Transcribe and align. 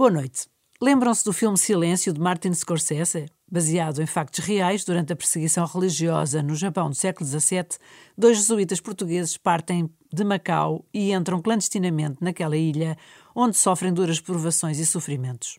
Boa 0.00 0.10
noite. 0.10 0.46
Lembram-se 0.80 1.22
do 1.22 1.30
filme 1.30 1.58
Silêncio 1.58 2.10
de 2.10 2.18
Martin 2.18 2.54
Scorsese? 2.54 3.26
Baseado 3.46 4.00
em 4.00 4.06
factos 4.06 4.42
reais, 4.42 4.82
durante 4.82 5.12
a 5.12 5.16
perseguição 5.16 5.66
religiosa 5.66 6.42
no 6.42 6.54
Japão 6.54 6.88
do 6.88 6.96
século 6.96 7.28
XVII, 7.28 7.76
dois 8.16 8.38
jesuítas 8.38 8.80
portugueses 8.80 9.36
partem 9.36 9.90
de 10.10 10.24
Macau 10.24 10.86
e 10.90 11.12
entram 11.12 11.42
clandestinamente 11.42 12.16
naquela 12.22 12.56
ilha, 12.56 12.96
onde 13.34 13.58
sofrem 13.58 13.92
duras 13.92 14.18
provações 14.20 14.78
e 14.78 14.86
sofrimentos. 14.86 15.58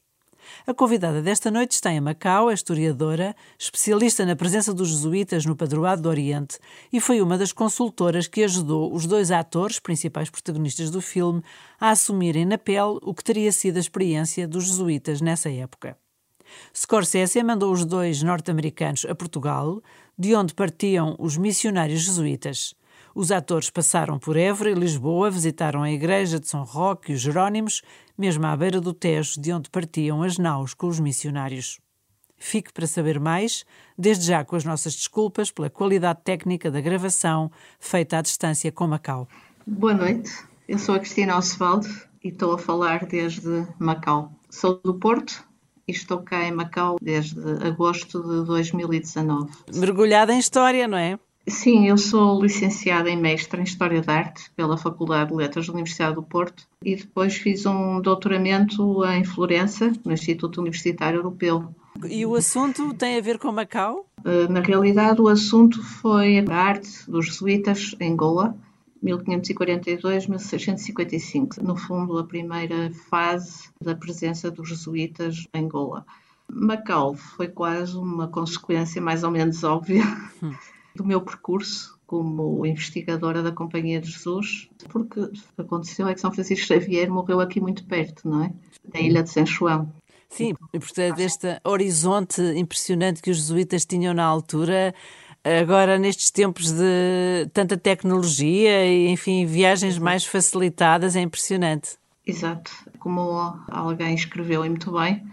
A 0.65 0.73
convidada 0.73 1.21
desta 1.21 1.49
noite 1.49 1.71
está 1.71 1.91
em 1.91 1.99
Macau, 1.99 2.49
é 2.49 2.53
historiadora, 2.53 3.35
especialista 3.57 4.25
na 4.25 4.35
presença 4.35 4.73
dos 4.73 4.89
jesuítas 4.89 5.45
no 5.45 5.55
Padroado 5.55 6.03
do 6.03 6.09
Oriente 6.09 6.59
e 6.91 6.99
foi 6.99 7.21
uma 7.21 7.37
das 7.37 7.51
consultoras 7.51 8.27
que 8.27 8.43
ajudou 8.43 8.93
os 8.93 9.05
dois 9.05 9.31
atores, 9.31 9.79
principais 9.79 10.29
protagonistas 10.29 10.89
do 10.89 11.01
filme, 11.01 11.43
a 11.79 11.89
assumirem 11.89 12.45
na 12.45 12.57
pele 12.57 12.99
o 13.01 13.13
que 13.13 13.23
teria 13.23 13.51
sido 13.51 13.77
a 13.77 13.79
experiência 13.79 14.47
dos 14.47 14.65
jesuítas 14.65 15.21
nessa 15.21 15.49
época. 15.49 15.97
Scorsese 16.75 17.41
mandou 17.43 17.71
os 17.71 17.85
dois 17.85 18.21
norte-americanos 18.21 19.05
a 19.05 19.15
Portugal, 19.15 19.81
de 20.17 20.35
onde 20.35 20.53
partiam 20.53 21.15
os 21.17 21.37
missionários 21.37 22.01
jesuítas. 22.01 22.75
Os 23.13 23.31
atores 23.31 23.69
passaram 23.69 24.17
por 24.17 24.37
Évora 24.37 24.71
e 24.71 24.73
Lisboa, 24.73 25.29
visitaram 25.29 25.83
a 25.83 25.91
igreja 25.91 26.39
de 26.39 26.47
São 26.47 26.63
Roque 26.63 27.11
e 27.11 27.15
os 27.15 27.21
Jerónimos, 27.21 27.81
mesmo 28.17 28.45
à 28.45 28.55
beira 28.55 28.79
do 28.79 28.93
Tejo, 28.93 29.39
de 29.39 29.51
onde 29.51 29.69
partiam 29.69 30.23
as 30.23 30.37
naus 30.37 30.73
com 30.73 30.87
os 30.87 30.99
missionários. 30.99 31.79
Fique 32.37 32.71
para 32.73 32.87
saber 32.87 33.19
mais, 33.19 33.65
desde 33.97 34.25
já 34.25 34.43
com 34.43 34.55
as 34.55 34.63
nossas 34.63 34.95
desculpas 34.95 35.51
pela 35.51 35.69
qualidade 35.69 36.21
técnica 36.23 36.71
da 36.71 36.81
gravação 36.81 37.51
feita 37.79 38.17
à 38.17 38.21
distância 38.21 38.71
com 38.71 38.87
Macau. 38.87 39.27
Boa 39.67 39.93
noite, 39.93 40.31
eu 40.67 40.79
sou 40.79 40.95
a 40.95 40.99
Cristina 40.99 41.37
Osvaldo 41.37 41.87
e 42.23 42.29
estou 42.29 42.53
a 42.53 42.57
falar 42.57 43.05
desde 43.05 43.67
Macau. 43.77 44.31
Sou 44.49 44.79
do 44.83 44.95
Porto 44.95 45.45
e 45.87 45.91
estou 45.91 46.19
cá 46.23 46.43
em 46.43 46.51
Macau 46.51 46.95
desde 47.01 47.39
agosto 47.67 48.21
de 48.21 48.45
2019. 48.47 49.51
Mergulhada 49.75 50.33
em 50.33 50.39
história, 50.39 50.87
não 50.87 50.97
é? 50.97 51.19
Sim, 51.47 51.87
eu 51.87 51.97
sou 51.97 52.41
licenciada 52.41 53.09
em 53.09 53.17
Mestre 53.17 53.59
em 53.59 53.63
História 53.63 54.01
da 54.01 54.13
Arte 54.13 54.49
pela 54.55 54.77
Faculdade 54.77 55.31
de 55.31 55.35
Letras 55.35 55.67
da 55.67 55.73
Universidade 55.73 56.15
do 56.15 56.23
Porto 56.23 56.65
e 56.83 56.95
depois 56.95 57.35
fiz 57.35 57.65
um 57.65 57.99
doutoramento 57.99 59.03
em 59.05 59.23
Florença, 59.23 59.91
no 60.05 60.13
Instituto 60.13 60.61
Universitário 60.61 61.17
Europeu. 61.17 61.73
E 62.07 62.23
o 62.25 62.35
assunto 62.35 62.93
tem 62.93 63.17
a 63.17 63.21
ver 63.21 63.39
com 63.39 63.51
Macau? 63.51 64.05
Eh, 64.23 64.47
na 64.47 64.61
realidade, 64.61 65.19
o 65.19 65.27
assunto 65.27 65.83
foi 65.83 66.39
a 66.39 66.55
arte 66.55 67.09
dos 67.09 67.25
jesuítas 67.25 67.95
em 67.99 68.15
Goa, 68.15 68.55
1542-1655. 69.03 71.59
No 71.61 71.75
fundo, 71.75 72.19
a 72.19 72.23
primeira 72.23 72.91
fase 73.09 73.71
da 73.81 73.95
presença 73.95 74.51
dos 74.51 74.69
jesuítas 74.69 75.47
em 75.53 75.67
Goa. 75.67 76.05
Macau 76.47 77.15
foi 77.15 77.47
quase 77.47 77.97
uma 77.97 78.27
consequência 78.27 79.01
mais 79.01 79.23
ou 79.23 79.31
menos 79.31 79.63
óbvia. 79.63 80.03
Do 80.95 81.05
meu 81.05 81.21
percurso 81.21 81.99
como 82.05 82.65
investigadora 82.65 83.41
da 83.41 83.53
Companhia 83.53 84.01
de 84.01 84.11
Jesus, 84.11 84.69
porque 84.89 85.21
o 85.21 85.31
que 85.31 85.41
aconteceu 85.57 86.07
é 86.07 86.13
que 86.13 86.19
São 86.19 86.31
Francisco 86.31 86.67
Xavier 86.67 87.09
morreu 87.09 87.39
aqui 87.39 87.61
muito 87.61 87.85
perto, 87.85 88.27
não 88.27 88.43
é? 88.43 88.53
Da 88.85 88.99
ilha 88.99 89.23
de 89.23 89.29
São 89.29 89.45
João. 89.45 89.93
Sim, 90.29 90.53
e 90.73 90.79
portanto, 90.79 91.19
este 91.19 91.59
horizonte 91.63 92.41
impressionante 92.55 93.21
que 93.21 93.31
os 93.31 93.37
jesuítas 93.37 93.85
tinham 93.85 94.13
na 94.13 94.25
altura, 94.25 94.93
agora 95.43 95.97
nestes 95.97 96.31
tempos 96.31 96.71
de 96.71 97.49
tanta 97.53 97.77
tecnologia 97.77 98.85
e, 98.85 99.07
enfim, 99.07 99.45
viagens 99.45 99.97
mais 99.97 100.25
facilitadas, 100.25 101.15
é 101.15 101.21
impressionante. 101.21 101.97
Exato. 102.25 102.71
Como 102.99 103.21
alguém 103.69 104.15
escreveu 104.15 104.65
e 104.65 104.69
muito 104.69 104.91
bem, 104.91 105.25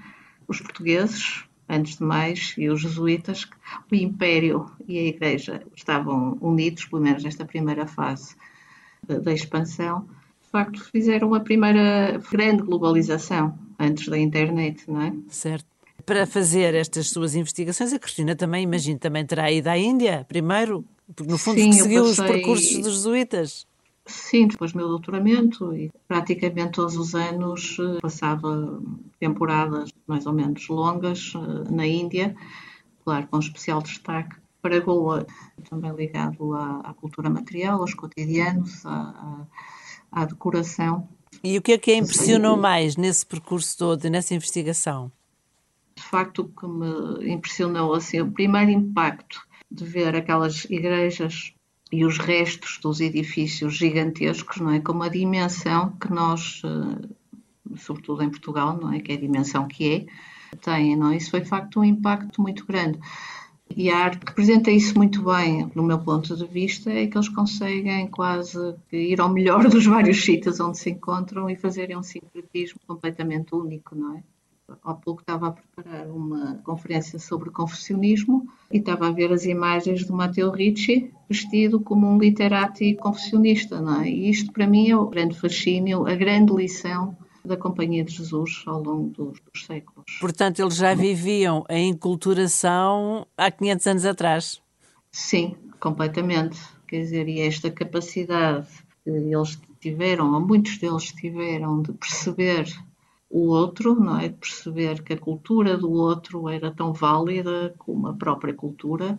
os 0.47 0.61
portuguees 0.61 1.45
antes 1.69 1.99
de 1.99 2.05
mais, 2.05 2.55
e 2.57 2.69
os 2.69 2.81
jesuítas, 2.81 3.49
o 3.91 3.95
Império 3.95 4.71
e 4.87 4.99
a 4.99 5.03
Igreja 5.03 5.63
estavam 5.77 6.39
unidos, 6.41 6.87
pelo 6.87 7.03
menos 7.03 7.23
nesta 7.23 7.45
primeira 7.45 7.87
fase 7.87 8.35
da 9.07 9.33
expansão, 9.33 10.07
de 10.43 10.51
facto 10.51 10.83
fizeram 10.91 11.35
a 11.35 11.41
primeira 11.41 12.21
grande 12.31 12.63
globalização 12.63 13.59
antes 13.79 14.09
da 14.09 14.19
internet, 14.19 14.83
não 14.89 15.03
é? 15.03 15.13
Certo. 15.29 15.67
Para 16.05 16.27
fazer 16.27 16.75
estas 16.75 17.11
suas 17.11 17.35
investigações, 17.35 17.93
a 17.93 17.99
Cristina 17.99 18.35
também, 18.35 18.65
imagino, 18.65 18.99
também 18.99 19.27
terá 19.27 19.53
ido 19.53 19.69
à 19.69 19.77
Índia 19.77 20.25
primeiro, 20.27 20.85
porque 21.15 21.31
no 21.31 21.37
fundo 21.37 21.61
Sim, 21.61 21.73
seguiu 21.73 22.05
passei... 22.05 22.25
os 22.25 22.31
percursos 22.31 22.79
dos 22.79 22.95
jesuítas. 22.95 23.67
Sim, 24.09 24.49
depois 24.49 24.73
do 24.73 24.79
meu 24.79 24.89
doutoramento 24.89 25.75
e 25.75 25.91
praticamente 26.09 26.73
todos 26.73 26.97
os 26.97 27.15
anos 27.15 27.77
eh, 27.79 28.01
passava 28.01 28.81
temporadas 29.21 29.91
mais 30.07 30.25
ou 30.25 30.33
menos 30.33 30.67
longas 30.69 31.35
eh, 31.37 31.71
na 31.71 31.87
Índia, 31.87 32.35
claro, 33.05 33.29
com 33.29 33.39
especial 33.39 33.83
destaque 33.83 34.37
para 34.63 34.81
Goa, 34.81 35.27
também 35.69 35.95
ligado 35.95 36.55
à, 36.55 36.81
à 36.81 36.95
cultura 36.95 37.29
material, 37.29 37.81
aos 37.81 37.93
cotidianos, 37.93 38.85
à, 38.87 39.47
à, 40.11 40.23
à, 40.23 40.25
decoração. 40.25 41.07
E 41.45 41.59
o 41.59 41.63
que 41.63 41.73
é 41.73 41.79
que 41.79 41.91
a 41.91 41.97
impressionou 41.99 42.57
mais 42.57 42.97
nesse 42.97 43.27
percurso 43.27 43.77
todo, 43.77 44.09
nessa 44.09 44.35
investigação? 44.35 45.13
De 45.95 46.03
facto, 46.03 46.43
o 46.43 46.49
que 46.49 46.67
me 46.67 47.31
impressionou, 47.31 47.93
assim, 47.93 48.21
o 48.21 48.33
primeiro 48.33 48.71
impacto 48.71 49.47
de 49.71 49.85
ver 49.85 50.17
aquelas 50.17 50.65
igrejas 50.65 51.53
e 51.91 52.05
os 52.05 52.19
restos 52.19 52.79
dos 52.83 53.01
edifícios 53.01 53.75
gigantescos, 53.75 54.59
não 54.59 54.71
é? 54.71 54.81
Com 54.81 54.93
uma 54.93 55.11
dimensão 55.11 55.91
que 55.93 56.13
nós, 56.13 56.63
eh, 56.65 57.09
sobretudo 57.77 58.23
em 58.23 58.31
Portugal, 58.31 58.79
não 58.81 58.93
é? 58.93 59.01
Que 59.01 59.13
é 59.13 59.15
a 59.15 59.21
dimensão 59.21 59.67
que 59.67 59.95
é, 60.53 60.57
tem, 60.57 60.97
não 60.97 61.11
é? 61.11 61.17
Isso 61.17 61.31
foi 61.31 61.41
de 61.41 61.49
facto 61.49 61.81
um 61.81 61.85
impacto 61.85 62.43
muito 62.43 62.67
grande. 62.67 62.99
E 63.77 63.91
a 63.91 63.99
arte 63.99 64.25
representa 64.27 64.71
isso 64.71 64.97
muito 64.97 65.23
bem, 65.23 65.71
no 65.75 65.83
meu 65.83 65.99
ponto 65.99 66.35
de 66.35 66.47
vista, 66.47 66.91
é 66.91 67.07
que 67.07 67.17
eles 67.17 67.29
conseguem 67.29 68.09
quase 68.09 68.75
ir 68.91 69.21
ao 69.21 69.29
melhor 69.29 69.69
dos 69.69 69.87
vários 69.87 70.25
sítios 70.25 70.59
onde 70.61 70.79
se 70.79 70.91
encontram 70.91 71.49
e 71.49 71.57
fazerem 71.57 71.97
um 71.97 72.03
sincretismo 72.03 72.81
completamente 72.87 73.55
único, 73.55 73.95
não 73.95 74.17
é? 74.17 74.23
Há 74.83 74.95
pouco 74.95 75.21
estava 75.21 75.49
a 75.49 75.53
preparar 75.53 76.09
uma 76.09 76.57
conferência 76.65 77.19
sobre 77.19 77.51
confessionismo 77.51 78.47
e 78.71 78.79
estava 78.79 79.09
a 79.09 79.13
ver 79.13 79.33
as 79.33 79.45
imagens 79.45 80.05
do 80.05 80.13
Matteo 80.13 80.51
Ricci 80.51 81.13
vestido 81.29 81.81
como 81.81 82.07
um 82.07 82.19
literati 82.19 82.95
confessionista, 82.95 83.81
não 83.81 84.03
é? 84.03 84.09
E 84.09 84.31
isto 84.31 84.53
para 84.53 84.67
mim 84.67 84.91
é 84.91 84.97
o 84.97 85.07
grande 85.07 85.39
fascínio, 85.39 86.07
a 86.07 86.15
grande 86.15 86.53
lição 86.53 87.17
da 87.45 87.57
Companhia 87.57 88.05
de 88.05 88.13
Jesus 88.13 88.63
ao 88.67 88.83
longo 88.83 89.09
dos, 89.11 89.41
dos 89.41 89.65
séculos. 89.65 90.05
Portanto, 90.21 90.61
eles 90.61 90.77
já 90.77 90.95
viviam 90.95 91.65
a 91.69 91.79
enculturação 91.79 93.27
há 93.37 93.51
500 93.51 93.87
anos 93.87 94.05
atrás. 94.05 94.63
Sim, 95.11 95.57
completamente. 95.81 96.59
Quer 96.87 97.01
dizer, 97.01 97.29
e 97.29 97.41
esta 97.41 97.71
capacidade 97.71 98.69
que 99.03 99.11
eles 99.11 99.59
tiveram, 99.81 100.35
ou 100.35 100.41
muitos 100.41 100.79
deles 100.79 101.05
tiveram, 101.13 101.81
de 101.83 101.93
perceber 101.93 102.67
o 103.31 103.49
outro, 103.49 103.95
não 103.95 104.19
é? 104.19 104.29
De 104.29 104.37
perceber 104.37 105.03
que 105.03 105.13
a 105.13 105.19
cultura 105.19 105.77
do 105.77 105.91
outro 105.91 106.49
era 106.49 106.71
tão 106.71 106.93
válida 106.93 107.75
como 107.79 108.09
a 108.09 108.15
própria 108.15 108.55
cultura, 108.55 109.19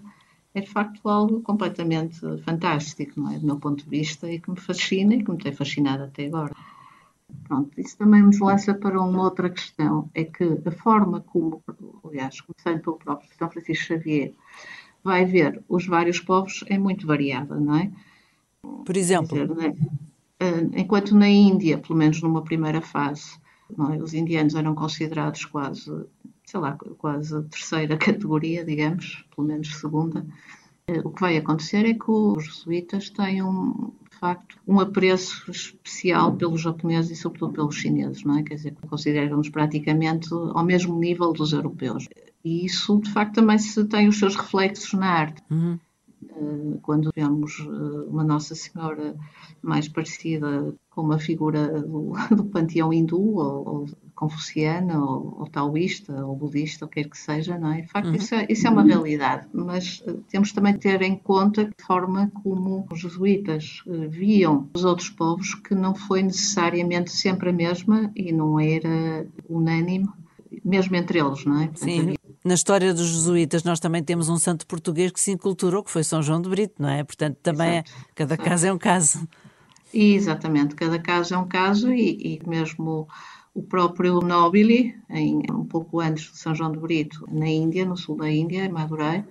é 0.54 0.62
de 0.62 0.70
facto 0.70 1.08
algo 1.08 1.42
completamente 1.42 2.20
fantástico, 2.44 3.22
não 3.22 3.32
é? 3.32 3.38
Do 3.40 3.46
meu 3.46 3.60
ponto 3.60 3.84
de 3.84 3.90
vista, 3.90 4.32
e 4.32 4.40
que 4.40 4.50
me 4.50 4.60
fascina 4.60 5.14
e 5.14 5.24
que 5.24 5.32
me 5.32 5.38
tem 5.38 5.54
fascinado 5.54 6.04
até 6.04 6.26
agora. 6.26 6.56
Pronto, 7.48 7.80
isso 7.80 7.96
também 7.98 8.24
nos 8.24 8.40
lança 8.40 8.74
para 8.74 9.00
uma 9.00 9.24
outra 9.24 9.50
questão, 9.50 10.10
é 10.16 10.24
que 10.24 10.44
a 10.66 10.72
forma 10.72 11.22
como, 11.22 11.62
aliás, 12.04 12.42
começando 12.42 12.82
pelo 12.82 12.98
próprio 12.98 13.30
São 13.38 13.50
Francisco 13.50 13.86
Xavier, 13.86 14.34
vai 15.04 15.26
ver 15.26 15.64
os 15.70 15.86
vários 15.86 16.20
povos 16.20 16.64
é 16.68 16.78
muito 16.78 17.06
variada, 17.06 17.56
não 17.60 17.76
é? 17.76 17.92
Por 18.62 18.98
exemplo? 18.98 19.48
Dizer, 19.48 19.76
é? 20.40 20.80
Enquanto 20.82 21.16
na 21.16 21.30
Índia, 21.30 21.78
pelo 21.78 21.98
menos 21.98 22.22
numa 22.22 22.42
primeira 22.42 22.82
fase, 22.82 23.38
é? 23.92 23.98
Os 24.02 24.14
indianos 24.14 24.56
eram 24.56 24.76
considerados 24.76 25.46
quase, 25.46 26.06
sei 26.46 26.60
lá, 26.60 26.78
quase 26.98 27.42
terceira 27.44 27.98
categoria, 27.98 28.64
digamos, 28.66 29.26
pelo 29.36 29.48
menos 29.48 29.76
segunda. 29.76 30.26
Eh, 30.88 31.02
o 31.04 31.12
que 31.12 31.22
vai 31.22 31.38
acontecer 31.38 31.86
é 31.86 31.94
que 31.94 32.10
os 32.10 32.46
jesuítas 32.46 33.10
têm, 33.10 33.44
um, 33.44 33.92
de 34.12 34.18
facto, 34.18 34.58
um 34.68 34.80
apreço 34.80 35.50
especial 35.52 36.36
pelos 36.36 36.62
japoneses 36.62 37.12
e, 37.12 37.22
sobretudo, 37.22 37.54
pelos 37.54 37.76
chineses, 37.76 38.24
não 38.24 38.40
é? 38.40 38.44
Quer 38.44 38.56
dizer, 38.56 38.76
consideram-nos 38.90 39.50
praticamente 39.50 40.30
ao 40.34 40.66
mesmo 40.66 40.98
nível 41.00 41.32
dos 41.32 41.54
europeus. 41.54 42.08
E 42.44 42.66
isso, 42.66 43.00
de 43.00 43.12
facto, 43.12 43.36
também 43.36 43.58
se 43.58 43.84
tem 43.86 44.08
os 44.08 44.18
seus 44.18 44.36
reflexos 44.36 44.94
na 44.94 45.08
arte. 45.08 45.44
Uhum. 45.50 45.80
Eh, 46.40 46.78
quando 46.82 47.12
vemos 47.16 47.60
eh, 47.60 48.10
uma 48.10 48.24
Nossa 48.24 48.56
Senhora 48.56 49.16
mais 49.62 49.90
parecida 49.90 50.74
com 50.90 51.02
uma 51.02 51.20
figura 51.20 51.82
do, 51.82 52.14
do 52.36 52.46
panteão 52.46 52.94
hindu 52.94 53.38
ou, 53.38 53.68
ou 53.68 53.86
confuciana 54.16 55.00
ou, 55.00 55.38
ou, 55.40 55.48
taoísta 55.48 56.26
ou 56.26 56.36
budista, 56.36 56.86
ou 56.86 56.90
quer 56.90 57.10
que 57.10 57.18
seja, 57.18 57.58
não 57.58 57.72
é? 57.74 57.82
De 57.82 57.88
facto, 57.88 58.10
uhum. 58.10 58.16
isso, 58.16 58.36
é, 58.36 58.46
isso 58.50 58.68
é 58.68 58.70
uma 58.70 58.84
realidade, 58.84 59.48
mas 59.54 60.02
uh, 60.08 60.24
temos 60.30 60.52
também 60.52 60.74
de 60.74 60.80
ter 60.80 61.02
em 61.02 61.16
conta 61.16 61.70
a 61.70 61.86
forma 61.86 62.30
como 62.44 62.86
os 62.92 63.00
jesuítas 63.00 63.82
viam 64.10 64.70
os 64.74 64.84
outros 64.84 65.10
povos, 65.10 65.56
que 65.56 65.74
não 65.74 65.96
foi 65.96 66.22
necessariamente 66.22 67.12
sempre 67.12 67.50
a 67.50 67.54
mesma 67.54 68.12
e 68.14 68.34
não 68.34 68.60
era 68.60 69.26
unânime, 69.50 70.10
mesmo 70.66 70.96
entre 70.96 71.20
eles, 71.20 71.46
não 71.46 71.62
é? 71.62 71.68
Portanto, 71.68 71.90
Sim. 71.90 72.16
Na 72.50 72.56
história 72.56 72.96
dos 72.96 73.06
jesuítas, 73.06 73.64
nós 73.64 73.80
também 73.80 74.04
temos 74.04 74.28
um 74.28 74.40
santo 74.40 74.66
português 74.66 75.12
que 75.12 75.22
se 75.22 75.30
inculturou, 75.30 75.84
que 75.84 75.92
foi 75.92 76.04
São 76.04 76.24
João 76.24 76.42
de 76.42 76.50
Brito, 76.50 76.82
não 76.82 76.90
é? 76.90 77.04
Portanto, 77.04 77.38
também 77.44 77.78
é, 77.78 77.84
cada 78.16 78.36
caso 78.36 78.66
é 78.66 78.74
um 78.74 78.78
caso. 78.80 79.30
Exatamente, 79.94 80.74
cada 80.74 80.98
caso 80.98 81.36
é 81.36 81.38
um 81.38 81.48
caso 81.48 81.94
e, 81.94 82.40
e 82.40 82.50
mesmo 82.50 83.08
o 83.54 83.62
próprio 83.62 84.20
Nobili, 84.22 84.96
em, 85.12 85.44
um 85.52 85.64
pouco 85.64 86.00
antes 86.00 86.32
de 86.32 86.40
São 86.40 86.56
João 86.56 86.72
de 86.72 86.80
Brito, 86.80 87.24
na 87.32 87.48
Índia, 87.48 87.86
no 87.86 87.96
sul 87.96 88.18
da 88.18 88.28
Índia, 88.28 88.66
em 88.66 88.70
Madurai, 88.70 89.24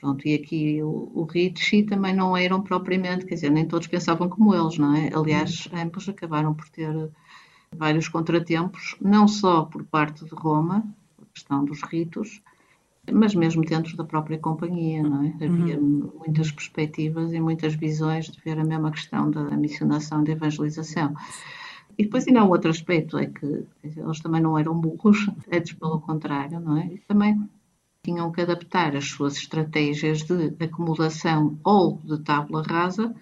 Pronto, 0.00 0.26
e 0.26 0.34
aqui 0.34 0.82
o, 0.82 1.08
o 1.14 1.28
Ricci 1.30 1.84
também 1.84 2.12
não 2.12 2.36
eram 2.36 2.62
propriamente, 2.62 3.26
quer 3.26 3.34
dizer, 3.36 3.50
nem 3.50 3.64
todos 3.64 3.86
pensavam 3.86 4.28
como 4.28 4.52
eles, 4.52 4.76
não 4.76 4.96
é? 4.96 5.08
Aliás, 5.14 5.68
ambos 5.72 6.08
acabaram 6.08 6.52
por 6.52 6.68
ter 6.68 7.12
vários 7.76 8.08
contratempos, 8.08 8.96
não 9.00 9.28
só 9.28 9.62
por 9.62 9.84
parte 9.84 10.24
de 10.24 10.34
Roma, 10.34 10.84
questão 11.32 11.64
dos 11.64 11.82
ritos, 11.82 12.42
mas 13.10 13.34
mesmo 13.34 13.62
dentro 13.62 13.96
da 13.96 14.04
própria 14.04 14.38
companhia, 14.38 15.02
não 15.02 15.22
é? 15.24 15.44
Havia 15.44 15.78
uhum. 15.78 16.12
muitas 16.18 16.52
perspectivas 16.52 17.32
e 17.32 17.40
muitas 17.40 17.74
visões 17.74 18.26
de 18.26 18.40
ver 18.40 18.58
a 18.58 18.64
mesma 18.64 18.90
questão 18.90 19.30
da 19.30 19.42
missionação 19.56 20.22
da 20.22 20.32
evangelização. 20.32 21.14
E 21.98 22.04
depois 22.04 22.26
ainda 22.26 22.44
um 22.44 22.48
outro 22.48 22.70
aspecto, 22.70 23.18
é 23.18 23.26
que 23.26 23.64
eles 23.82 24.20
também 24.20 24.40
não 24.40 24.58
eram 24.58 24.78
burros, 24.78 25.28
antes 25.52 25.72
pelo 25.72 26.00
contrário, 26.00 26.60
não 26.60 26.76
é? 26.76 26.86
E 26.86 26.98
também 26.98 27.48
tinham 28.02 28.32
que 28.32 28.40
adaptar 28.40 28.96
as 28.96 29.08
suas 29.08 29.36
estratégias 29.36 30.22
de 30.22 30.54
acomodação 30.64 31.58
ou 31.64 32.00
de 32.04 32.18
tábula 32.20 32.62
rasa 32.62 33.14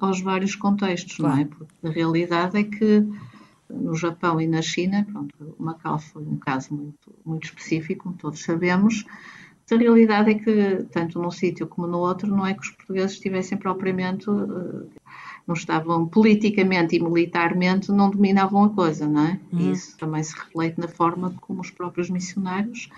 aos 0.00 0.20
vários 0.20 0.54
contextos, 0.56 1.16
claro. 1.16 1.36
não 1.36 1.42
é? 1.42 1.44
Porque 1.44 1.86
a 1.86 1.90
realidade 1.90 2.58
é 2.58 2.64
que 2.64 3.06
no 3.68 3.94
Japão 3.94 4.40
e 4.40 4.46
na 4.46 4.62
China, 4.62 5.06
pronto, 5.10 5.34
o 5.58 5.62
Macau 5.62 5.98
foi 5.98 6.22
um 6.22 6.36
caso 6.36 6.74
muito, 6.74 7.14
muito 7.24 7.44
específico, 7.44 8.04
como 8.04 8.16
todos 8.16 8.42
sabemos, 8.42 9.04
a 9.74 9.76
realidade 9.76 10.30
é 10.30 10.34
que, 10.34 10.84
tanto 10.92 11.20
num 11.20 11.30
sítio 11.30 11.66
como 11.66 11.88
no 11.88 11.98
outro, 11.98 12.28
não 12.28 12.46
é 12.46 12.54
que 12.54 12.60
os 12.60 12.70
portugueses 12.70 13.12
estivessem 13.12 13.58
propriamente 13.58 14.30
uh, 14.30 14.88
não 15.46 15.54
estavam 15.54 16.06
politicamente 16.06 16.96
e 16.96 17.02
militarmente, 17.02 17.90
não 17.90 18.10
dominavam 18.10 18.64
a 18.64 18.70
coisa, 18.70 19.08
não 19.08 19.26
é? 19.26 19.40
Uhum. 19.52 19.72
Isso 19.72 19.96
também 19.96 20.22
se 20.22 20.36
reflete 20.36 20.78
na 20.78 20.88
forma 20.88 21.34
como 21.40 21.60
os 21.60 21.70
próprios 21.70 22.10
missionários 22.10 22.88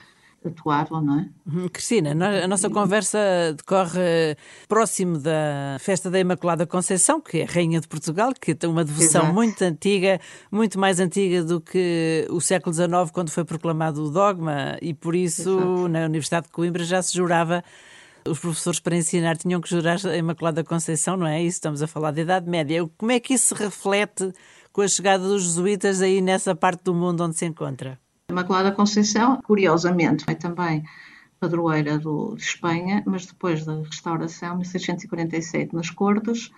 atuavam, 0.44 1.02
não 1.02 1.20
é? 1.20 1.28
Uhum. 1.46 1.68
Cristina, 1.68 2.10
a 2.44 2.48
nossa 2.48 2.70
conversa 2.70 3.18
decorre 3.56 4.36
próximo 4.68 5.18
da 5.18 5.76
festa 5.80 6.10
da 6.10 6.18
Imaculada 6.18 6.66
Conceição, 6.66 7.20
que 7.20 7.40
é 7.40 7.42
a 7.44 7.46
Rainha 7.46 7.80
de 7.80 7.88
Portugal, 7.88 8.32
que 8.40 8.54
tem 8.54 8.68
uma 8.68 8.84
devoção 8.84 9.22
Exato. 9.22 9.34
muito 9.34 9.62
antiga, 9.62 10.20
muito 10.50 10.78
mais 10.78 11.00
antiga 11.00 11.42
do 11.42 11.60
que 11.60 12.26
o 12.30 12.40
século 12.40 12.74
XIX, 12.74 13.10
quando 13.12 13.30
foi 13.30 13.44
proclamado 13.44 14.04
o 14.04 14.10
dogma, 14.10 14.76
e 14.80 14.94
por 14.94 15.14
isso 15.14 15.58
Exato. 15.58 15.88
na 15.88 16.04
Universidade 16.04 16.46
de 16.46 16.52
Coimbra 16.52 16.84
já 16.84 17.02
se 17.02 17.14
jurava 17.14 17.62
os 18.26 18.38
professores 18.38 18.78
para 18.78 18.96
ensinar 18.96 19.36
tinham 19.36 19.60
que 19.60 19.70
jurar 19.70 19.98
a 20.06 20.16
Imaculada 20.16 20.62
Conceição, 20.62 21.16
não 21.16 21.26
é 21.26 21.42
isso? 21.42 21.56
Estamos 21.56 21.82
a 21.82 21.86
falar 21.86 22.10
da 22.10 22.20
Idade 22.20 22.48
Média. 22.48 22.86
Como 22.96 23.10
é 23.10 23.18
que 23.18 23.34
isso 23.34 23.54
se 23.54 23.62
reflete 23.62 24.32
com 24.70 24.82
a 24.82 24.88
chegada 24.88 25.26
dos 25.26 25.44
jesuítas 25.44 26.02
aí 26.02 26.20
nessa 26.20 26.54
parte 26.54 26.84
do 26.84 26.94
mundo 26.94 27.24
onde 27.24 27.36
se 27.36 27.46
encontra? 27.46 27.98
Imaculada 28.30 28.72
Conceição, 28.72 29.40
curiosamente, 29.40 30.24
foi 30.24 30.34
também 30.34 30.84
padroeira 31.40 31.98
do, 31.98 32.34
de 32.34 32.42
Espanha, 32.42 33.02
mas 33.06 33.24
depois 33.24 33.64
da 33.64 33.76
restauração, 33.82 34.54
em 34.54 34.58
1647, 34.58 35.74
nas 35.74 35.88
Cortes, 35.88 36.50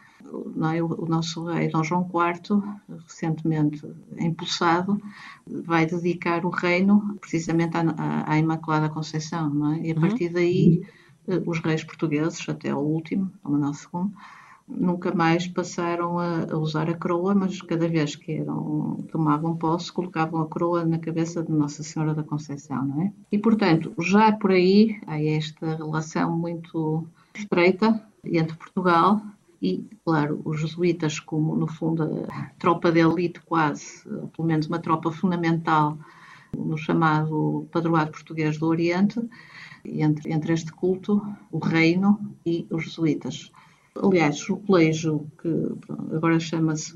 é? 0.74 0.82
o, 0.82 1.04
o, 1.04 1.06
nosso 1.06 1.44
rei 1.44 1.68
Dom 1.68 1.84
João 1.84 2.08
IV, 2.08 2.60
recentemente 3.06 3.82
impulsado, 4.18 5.00
vai 5.46 5.86
dedicar 5.86 6.44
o 6.44 6.50
reino 6.50 7.16
precisamente 7.20 7.76
à, 7.76 8.32
à 8.32 8.38
Imaculada 8.38 8.88
Conceição, 8.88 9.72
é? 9.72 9.80
E 9.80 9.92
a 9.92 9.94
uhum. 9.94 10.00
partir 10.00 10.30
daí 10.30 10.82
eh, 11.28 11.42
os 11.46 11.60
reis 11.60 11.84
portugueses, 11.84 12.48
até 12.48 12.74
o 12.74 12.78
último, 12.78 13.30
Manuel 13.44 13.72
II, 13.72 14.10
nunca 14.70 15.14
mais 15.14 15.46
passaram 15.46 16.18
a, 16.18 16.44
a, 16.50 16.56
usar 16.58 16.88
a 16.88 16.94
coroa, 16.94 17.34
mas 17.34 17.60
cada 17.62 17.88
vez 17.88 18.14
que 18.16 18.32
eram, 18.32 19.04
tomavam 19.10 19.56
posse, 19.56 19.92
colocavam 19.92 20.40
a 20.40 20.46
coroa 20.46 20.84
na 20.84 20.98
cabeça 20.98 21.42
de 21.42 21.52
Nossa 21.52 21.82
Senhora 21.82 22.14
da 22.14 22.22
Conceição, 22.22 22.86
não 22.86 23.02
é? 23.02 23.12
E, 23.32 23.38
portanto, 23.38 23.92
já 24.00 24.32
por 24.32 24.52
aí 24.52 25.00
há 25.06 25.22
esta 25.22 25.76
relação 25.76 26.36
muito 26.36 27.06
estreita 27.34 28.02
entre 28.24 28.56
Portugal 28.56 29.20
e, 29.60 29.86
claro, 30.04 30.40
os 30.44 30.60
jesuítas, 30.60 31.20
como 31.20 31.54
no 31.54 31.66
fundo 31.66 32.26
a 32.28 32.50
tropa 32.58 32.90
de 32.90 33.00
elite 33.00 33.40
quase, 33.40 34.02
pelo 34.34 34.48
menos 34.48 34.66
uma 34.66 34.78
tropa 34.78 35.10
fundamental 35.12 35.98
no 36.56 36.76
chamado 36.76 37.66
Padroado 37.70 38.10
Português 38.10 38.58
do 38.58 38.66
Oriente, 38.66 39.20
entre, 39.84 40.32
entre 40.32 40.52
este 40.52 40.72
culto, 40.72 41.22
o 41.50 41.58
reino 41.58 42.18
e 42.44 42.66
os 42.70 42.84
jesuítas. 42.84 43.52
Aliás, 43.96 44.48
o 44.48 44.56
colégio, 44.56 45.26
que 45.40 45.48
agora 46.14 46.38
chama-se, 46.38 46.94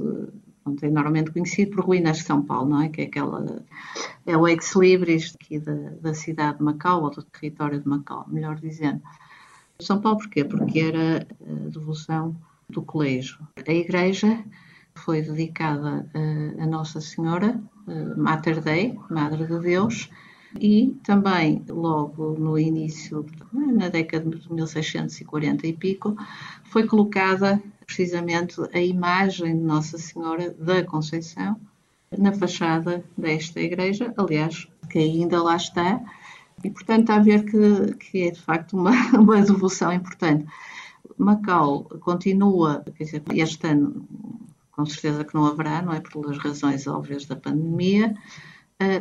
é 0.83 0.89
normalmente 0.89 1.31
conhecido 1.33 1.77
por 1.77 1.85
Ruínas 1.85 2.19
de 2.19 2.25
São 2.25 2.43
Paulo, 2.43 2.71
não 2.71 2.83
é? 2.83 2.89
Que 2.89 3.03
é 3.03 3.05
aquela, 3.05 3.65
é 4.25 4.37
o 4.37 4.47
ex-libris 4.47 5.35
aqui 5.35 5.59
da, 5.59 5.75
da 6.01 6.15
cidade 6.15 6.59
de 6.59 6.65
Macau, 6.65 7.03
ou 7.03 7.11
do 7.11 7.23
território 7.23 7.81
de 7.81 7.89
Macau, 7.89 8.25
melhor 8.29 8.57
dizendo. 8.57 9.03
São 9.81 10.01
Paulo 10.01 10.19
porquê? 10.19 10.45
Porque 10.45 10.81
era 10.81 11.27
a 11.41 11.69
devoção 11.69 12.37
do 12.71 12.81
colégio. 12.83 13.39
A 13.67 13.73
igreja 13.73 14.45
foi 14.95 15.21
dedicada 15.21 16.09
a 16.59 16.67
Nossa 16.67 17.01
Senhora, 17.01 17.61
Mater 18.17 18.63
Dei, 18.63 18.99
Madre 19.11 19.47
de 19.47 19.59
Deus, 19.59 20.09
e 20.61 20.97
também, 21.03 21.65
logo 21.69 22.35
no 22.39 22.59
início, 22.59 23.27
na 23.53 23.89
década 23.89 24.31
de 24.31 24.53
1640 24.53 25.67
e 25.67 25.73
pico, 25.73 26.17
foi 26.65 26.87
colocada 26.87 27.63
precisamente 27.87 28.57
a 28.73 28.81
imagem 28.81 29.57
de 29.57 29.63
Nossa 29.63 29.99
Senhora 29.99 30.51
da 30.59 30.85
Conceição 30.85 31.61
na 32.17 32.33
fachada 32.33 33.05
desta 33.19 33.61
igreja, 33.61 34.13
aliás, 34.17 34.69
que 34.89 34.99
ainda 34.99 35.43
lá 35.43 35.57
está, 35.57 36.01
e 36.63 36.71
portanto 36.71 37.01
está 37.01 37.17
a 37.17 37.21
ver 37.21 37.45
que, 37.45 37.95
que 37.97 38.29
é 38.29 38.31
de 38.31 38.41
facto 38.41 38.75
uma, 38.75 38.93
uma 39.19 39.43
devoção 39.43 39.93
importante. 39.93 40.47
Macau 41.19 41.85
continua, 42.01 42.85
dizer, 42.99 43.23
este 43.33 43.67
ano 43.67 44.07
com 44.73 44.85
certeza 44.87 45.25
que 45.25 45.35
não 45.35 45.47
haverá, 45.47 45.83
não 45.83 45.93
é? 45.93 46.01
Pelas 46.01 46.37
razões 46.39 46.87
óbvias 46.87 47.27
da 47.27 47.37
pandemia, 47.37 48.15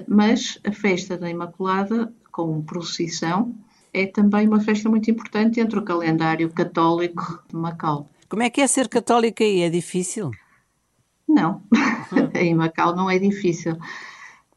mas 0.07 0.59
a 0.65 0.71
festa 0.71 1.17
da 1.17 1.29
Imaculada, 1.29 2.13
com 2.31 2.61
procissão, 2.61 3.56
é 3.94 4.07
também 4.07 4.47
uma 4.47 4.59
festa 4.59 4.89
muito 4.89 5.09
importante 5.09 5.59
entre 5.59 5.77
o 5.77 5.83
calendário 5.83 6.49
católico 6.49 7.44
de 7.47 7.56
Macau. 7.56 8.09
Como 8.27 8.42
é 8.42 8.49
que 8.49 8.61
é 8.61 8.68
ser 8.68 8.87
católica 8.87 9.44
aí? 9.44 9.61
É 9.61 9.69
difícil? 9.69 10.31
Não, 11.27 11.61
uhum. 12.11 12.30
em 12.35 12.56
Macau 12.56 12.95
não 12.95 13.09
é 13.09 13.19
difícil. 13.19 13.77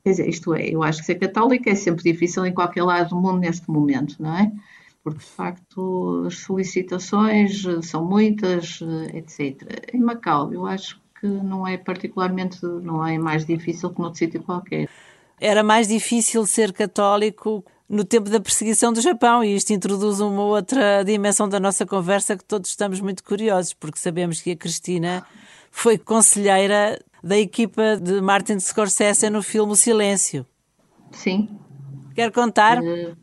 Quer 0.02 0.10
dizer, 0.10 0.28
isto 0.28 0.54
é, 0.54 0.68
eu 0.68 0.82
acho 0.82 1.00
que 1.00 1.06
ser 1.06 1.16
católica 1.16 1.70
é 1.70 1.74
sempre 1.74 2.04
difícil 2.04 2.46
em 2.46 2.54
qualquer 2.54 2.82
lado 2.84 3.10
do 3.10 3.16
mundo 3.16 3.38
neste 3.38 3.68
momento, 3.70 4.16
não 4.22 4.36
é? 4.36 4.52
Porque, 5.02 5.18
de 5.18 5.26
facto, 5.26 6.24
as 6.26 6.38
solicitações 6.38 7.62
são 7.82 8.04
muitas, 8.04 8.80
etc. 9.12 9.92
Em 9.92 10.00
Macau, 10.00 10.52
eu 10.52 10.66
acho 10.66 11.00
que 11.26 11.44
não 11.44 11.66
é 11.66 11.76
particularmente, 11.76 12.64
não 12.64 13.06
é 13.06 13.18
mais 13.18 13.44
difícil 13.44 13.90
que 13.90 14.00
noutro 14.00 14.18
sítio 14.18 14.42
qualquer. 14.42 14.88
Era 15.40 15.62
mais 15.62 15.88
difícil 15.88 16.46
ser 16.46 16.72
católico 16.72 17.64
no 17.88 18.04
tempo 18.04 18.30
da 18.30 18.40
perseguição 18.40 18.92
do 18.92 19.00
Japão 19.00 19.44
e 19.44 19.54
isto 19.54 19.72
introduz 19.72 20.20
uma 20.20 20.42
outra 20.42 21.02
dimensão 21.04 21.48
da 21.48 21.60
nossa 21.60 21.84
conversa 21.84 22.36
que 22.36 22.44
todos 22.44 22.70
estamos 22.70 23.00
muito 23.00 23.22
curiosos, 23.22 23.74
porque 23.74 23.98
sabemos 23.98 24.40
que 24.40 24.52
a 24.52 24.56
Cristina 24.56 25.24
foi 25.70 25.98
conselheira 25.98 26.98
da 27.22 27.36
equipa 27.36 27.96
de 27.96 28.20
Martin 28.20 28.58
Scorsese 28.58 29.28
no 29.30 29.42
filme 29.42 29.72
O 29.72 29.76
Silêncio. 29.76 30.46
Sim. 31.12 31.48
Quer 32.14 32.32
contar? 32.32 32.80
Uh, 32.80 33.16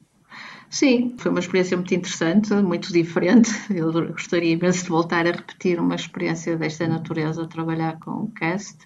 sim, 0.74 1.14
foi 1.18 1.30
uma 1.30 1.40
experiência 1.40 1.78
muito 1.78 1.94
interessante, 1.94 2.54
muito 2.56 2.92
diferente. 2.92 3.52
Eu 3.70 3.92
gostaria 4.12 4.54
imenso 4.54 4.84
de 4.84 4.90
voltar 4.90 5.28
a 5.28 5.32
repetir 5.32 5.80
uma 5.80 5.96
experiência 5.96 6.58
desta 6.58 6.88
natureza, 6.88 7.48
trabalhar 7.48 8.00
com 8.00 8.12
o 8.24 8.32
cast 8.32 8.78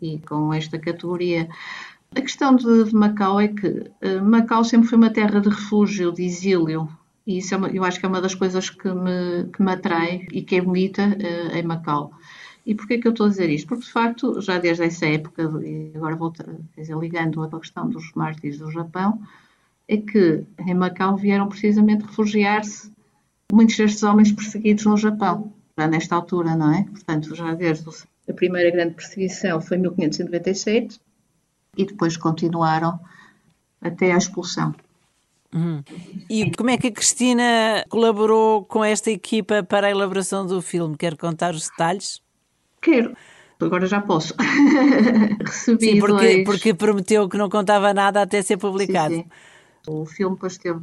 e 0.00 0.18
com 0.20 0.54
esta 0.54 0.78
categoria. 0.78 1.48
A 2.16 2.20
questão 2.20 2.54
de, 2.54 2.94
Macau 2.94 3.40
é 3.40 3.48
que 3.48 3.66
uh, 3.66 4.22
Macau 4.22 4.64
sempre 4.64 4.88
foi 4.88 4.98
uma 4.98 5.10
terra 5.10 5.40
de 5.40 5.48
refúgio, 5.48 6.12
de 6.12 6.22
exílio, 6.24 6.88
e 7.26 7.38
isso 7.38 7.54
é 7.54 7.56
uma, 7.56 7.68
eu 7.68 7.84
acho 7.84 7.98
que 7.98 8.06
é 8.06 8.08
uma 8.08 8.20
das 8.20 8.34
coisas 8.34 8.70
que 8.70 8.88
me, 8.88 9.48
que 9.52 9.62
me 9.62 9.72
atrai 9.72 10.26
e 10.30 10.42
que 10.42 10.56
é 10.56 10.60
bonita 10.60 11.02
uh, 11.02 11.56
em 11.56 11.62
Macau. 11.62 12.12
E 12.64 12.76
porquê 12.76 12.98
que 12.98 13.08
eu 13.08 13.12
estou 13.12 13.26
a 13.26 13.28
dizer 13.28 13.50
isto? 13.50 13.66
Porque, 13.66 13.84
de 13.84 13.90
facto, 13.90 14.40
já 14.40 14.58
desde 14.58 14.84
essa 14.84 15.06
época, 15.06 15.42
e 15.64 15.90
agora 15.96 16.14
vou 16.14 16.32
dizer, 16.76 16.96
ligando 16.96 17.42
a 17.42 17.58
questão 17.58 17.88
dos 17.88 18.12
mártires 18.14 18.58
do 18.58 18.70
Japão, 18.70 19.20
é 19.88 19.96
que 19.96 20.44
em 20.66 20.74
Macau 20.74 21.16
vieram 21.16 21.48
precisamente 21.48 22.04
refugiar-se 22.04 22.92
muitos 23.52 23.76
destes 23.76 24.02
homens 24.02 24.32
perseguidos 24.32 24.84
no 24.84 24.96
Japão, 24.96 25.52
já 25.78 25.86
nesta 25.86 26.14
altura, 26.14 26.56
não 26.56 26.74
é? 26.74 26.84
Portanto, 26.84 27.34
já 27.34 27.54
desde 27.54 27.88
a 28.28 28.32
primeira 28.32 28.70
grande 28.70 28.94
perseguição 28.94 29.60
foi 29.60 29.76
em 29.76 29.80
1597 29.80 31.00
e 31.76 31.84
depois 31.84 32.16
continuaram 32.16 32.98
até 33.80 34.12
à 34.12 34.16
expulsão. 34.16 34.74
Uhum. 35.54 35.82
E 36.30 36.50
como 36.52 36.70
é 36.70 36.78
que 36.78 36.86
a 36.86 36.92
Cristina 36.92 37.84
colaborou 37.90 38.64
com 38.64 38.82
esta 38.82 39.10
equipa 39.10 39.62
para 39.62 39.88
a 39.88 39.90
elaboração 39.90 40.46
do 40.46 40.62
filme? 40.62 40.96
Quer 40.96 41.16
contar 41.16 41.54
os 41.54 41.68
detalhes? 41.68 42.22
Quero. 42.80 43.14
Agora 43.60 43.86
já 43.86 44.00
posso. 44.00 44.34
Recebi 45.44 45.92
sim, 45.92 46.00
porque, 46.00 46.12
dois... 46.12 46.44
porque 46.44 46.74
prometeu 46.74 47.28
que 47.28 47.36
não 47.36 47.48
contava 47.48 47.92
nada 47.92 48.22
até 48.22 48.40
ser 48.42 48.56
publicado. 48.56 49.14
Sim, 49.14 49.22
sim. 49.22 49.30
O 49.88 50.04
filme 50.06 50.36
depois 50.36 50.58
teve 50.58 50.80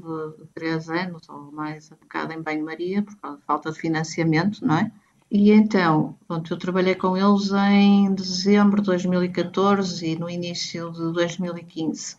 três 0.53 0.89
anos 0.89 1.27
ou 1.29 1.51
mais 1.51 1.91
aplicado 1.91 2.34
em 2.34 2.41
banho-maria 2.41 3.01
por 3.01 3.15
causa 3.15 3.38
de 3.38 3.44
falta 3.44 3.72
de 3.72 3.79
financiamento, 3.79 4.65
não 4.65 4.77
é? 4.77 4.91
E 5.32 5.51
então, 5.51 6.18
pronto, 6.27 6.51
eu 6.51 6.58
trabalhei 6.58 6.96
com 6.96 7.15
eles 7.15 7.51
em 7.51 8.13
dezembro 8.13 8.82
de 8.82 8.88
2014 8.88 10.06
e 10.06 10.15
no 10.18 10.29
início 10.29 10.91
de 10.91 11.13
2015. 11.13 12.18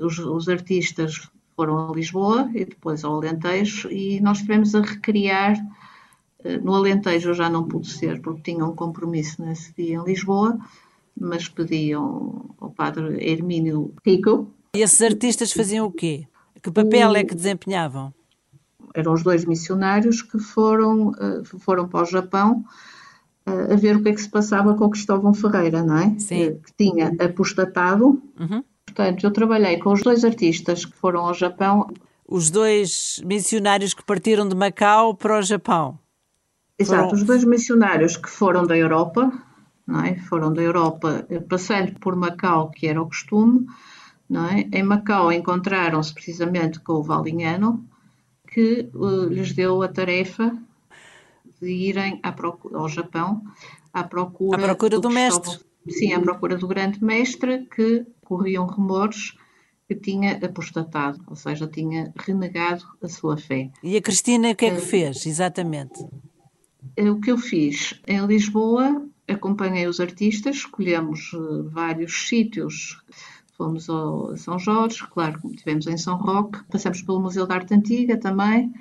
Os, 0.00 0.18
os 0.18 0.48
artistas 0.48 1.28
foram 1.56 1.90
a 1.90 1.94
Lisboa 1.94 2.48
e 2.54 2.64
depois 2.64 3.04
ao 3.04 3.16
Alentejo 3.16 3.90
e 3.90 4.20
nós 4.20 4.38
estivemos 4.38 4.74
a 4.74 4.80
recriar. 4.80 5.56
Eh, 6.44 6.58
no 6.58 6.74
Alentejo 6.74 7.30
eu 7.30 7.34
já 7.34 7.50
não 7.50 7.66
pude 7.66 7.90
ser 7.90 8.22
porque 8.22 8.52
tinha 8.52 8.64
um 8.64 8.74
compromisso 8.74 9.42
nesse 9.44 9.74
dia 9.74 9.96
em 9.96 10.04
Lisboa, 10.04 10.56
mas 11.18 11.48
pediam 11.48 12.54
ao 12.60 12.70
padre 12.70 13.28
Hermínio 13.28 13.92
Rico, 14.06 14.50
e 14.74 14.82
esses 14.82 15.00
artistas 15.02 15.52
faziam 15.52 15.86
o 15.86 15.92
quê? 15.92 16.26
Que 16.62 16.70
papel 16.70 17.16
é 17.16 17.24
que 17.24 17.34
desempenhavam? 17.34 18.12
Eram 18.94 19.12
os 19.12 19.22
dois 19.22 19.44
missionários 19.44 20.22
que 20.22 20.38
foram, 20.38 21.12
eh, 21.18 21.42
foram 21.60 21.88
para 21.88 22.02
o 22.02 22.04
Japão 22.04 22.64
eh, 23.46 23.72
a 23.72 23.76
ver 23.76 23.96
o 23.96 24.02
que 24.02 24.10
é 24.10 24.12
que 24.12 24.20
se 24.20 24.28
passava 24.28 24.74
com 24.74 24.84
o 24.84 24.90
Cristóvão 24.90 25.32
Ferreira, 25.32 25.82
não 25.82 25.96
é? 25.96 26.18
Sim. 26.18 26.42
Eh, 26.42 26.50
que 26.52 26.72
tinha 26.76 27.12
apostatado. 27.20 28.22
Uhum. 28.38 28.62
Portanto, 28.86 29.24
eu 29.24 29.30
trabalhei 29.30 29.78
com 29.78 29.92
os 29.92 30.02
dois 30.02 30.24
artistas 30.24 30.84
que 30.84 30.96
foram 30.96 31.26
ao 31.26 31.34
Japão. 31.34 31.88
Os 32.26 32.50
dois 32.50 33.20
missionários 33.24 33.94
que 33.94 34.04
partiram 34.04 34.48
de 34.48 34.54
Macau 34.54 35.14
para 35.14 35.38
o 35.38 35.42
Japão. 35.42 35.98
Exato, 36.78 37.10
foram... 37.10 37.14
os 37.14 37.24
dois 37.24 37.44
missionários 37.44 38.16
que 38.16 38.28
foram 38.28 38.66
da 38.66 38.76
Europa, 38.76 39.32
não 39.86 40.00
é? 40.00 40.16
Foram 40.16 40.52
da 40.52 40.62
Europa, 40.62 41.26
passando 41.48 41.98
por 42.00 42.16
Macau, 42.16 42.70
que 42.70 42.86
era 42.86 43.00
o 43.00 43.06
costume, 43.06 43.66
é? 44.46 44.68
Em 44.72 44.82
Macau 44.82 45.32
encontraram-se 45.32 46.14
precisamente 46.14 46.78
com 46.78 46.94
o 46.94 47.02
Valinhano, 47.02 47.84
que 48.46 48.88
uh, 48.94 49.26
lhes 49.26 49.52
deu 49.52 49.82
a 49.82 49.88
tarefa 49.88 50.56
de 51.60 51.68
irem 51.68 52.20
ao 52.72 52.88
Japão 52.88 53.42
à 53.92 54.04
procura, 54.04 54.56
à 54.56 54.64
procura 54.66 54.96
do, 54.96 55.02
do 55.02 55.10
mestre. 55.10 55.58
sim, 55.88 56.12
à 56.12 56.20
procura 56.20 56.56
do 56.56 56.68
grande 56.68 57.02
mestre, 57.02 57.66
que 57.74 58.06
corriam 58.24 58.66
rumores 58.66 59.36
que 59.88 59.96
tinha 59.96 60.36
apostatado, 60.36 61.20
ou 61.26 61.34
seja, 61.34 61.66
tinha 61.66 62.12
renegado 62.16 62.84
a 63.02 63.08
sua 63.08 63.36
fé. 63.36 63.70
E 63.82 63.96
a 63.96 64.00
Cristina 64.00 64.50
o 64.50 64.54
que 64.54 64.66
é 64.66 64.70
que 64.70 64.80
uh, 64.80 64.86
fez, 64.86 65.26
exatamente? 65.26 66.00
Uh, 66.96 67.10
o 67.10 67.20
que 67.20 67.32
eu 67.32 67.36
fiz 67.36 68.00
em 68.06 68.24
Lisboa, 68.26 69.04
acompanhei 69.26 69.88
os 69.88 69.98
artistas, 69.98 70.56
escolhemos 70.56 71.32
vários 71.72 72.28
sítios 72.28 73.02
Fomos 73.60 73.90
ao 73.90 74.34
São 74.38 74.58
Jorge, 74.58 75.06
claro, 75.10 75.38
tivemos 75.54 75.86
em 75.86 75.98
São 75.98 76.16
Roque, 76.16 76.64
passamos 76.72 77.02
pelo 77.02 77.20
Museu 77.20 77.46
da 77.46 77.56
Arte 77.56 77.74
Antiga 77.74 78.16
também, 78.16 78.72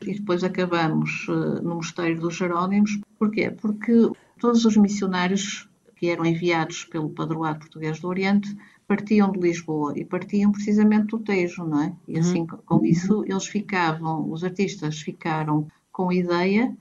e 0.00 0.14
depois 0.14 0.44
acabamos 0.44 1.26
uh, 1.26 1.60
no 1.60 1.74
Mosteiro 1.74 2.20
dos 2.20 2.36
Jerónimos. 2.36 3.00
Porquê? 3.18 3.50
Porque 3.50 4.12
todos 4.38 4.64
os 4.64 4.76
missionários 4.76 5.68
que 5.96 6.08
eram 6.08 6.24
enviados 6.24 6.84
pelo 6.84 7.10
Padroado 7.10 7.58
Português 7.58 7.98
do 7.98 8.06
Oriente 8.06 8.56
partiam 8.86 9.32
de 9.32 9.40
Lisboa 9.40 9.92
e 9.98 10.04
partiam 10.04 10.52
precisamente 10.52 11.08
do 11.08 11.18
Tejo, 11.18 11.64
não 11.64 11.82
é? 11.82 11.92
E 12.06 12.16
assim, 12.20 12.42
uhum. 12.42 12.58
com 12.64 12.86
isso, 12.86 13.24
eles 13.26 13.48
ficavam, 13.48 14.30
os 14.30 14.44
artistas 14.44 15.00
ficaram 15.00 15.66
com 15.90 16.10
a 16.10 16.14
ideia 16.14 16.76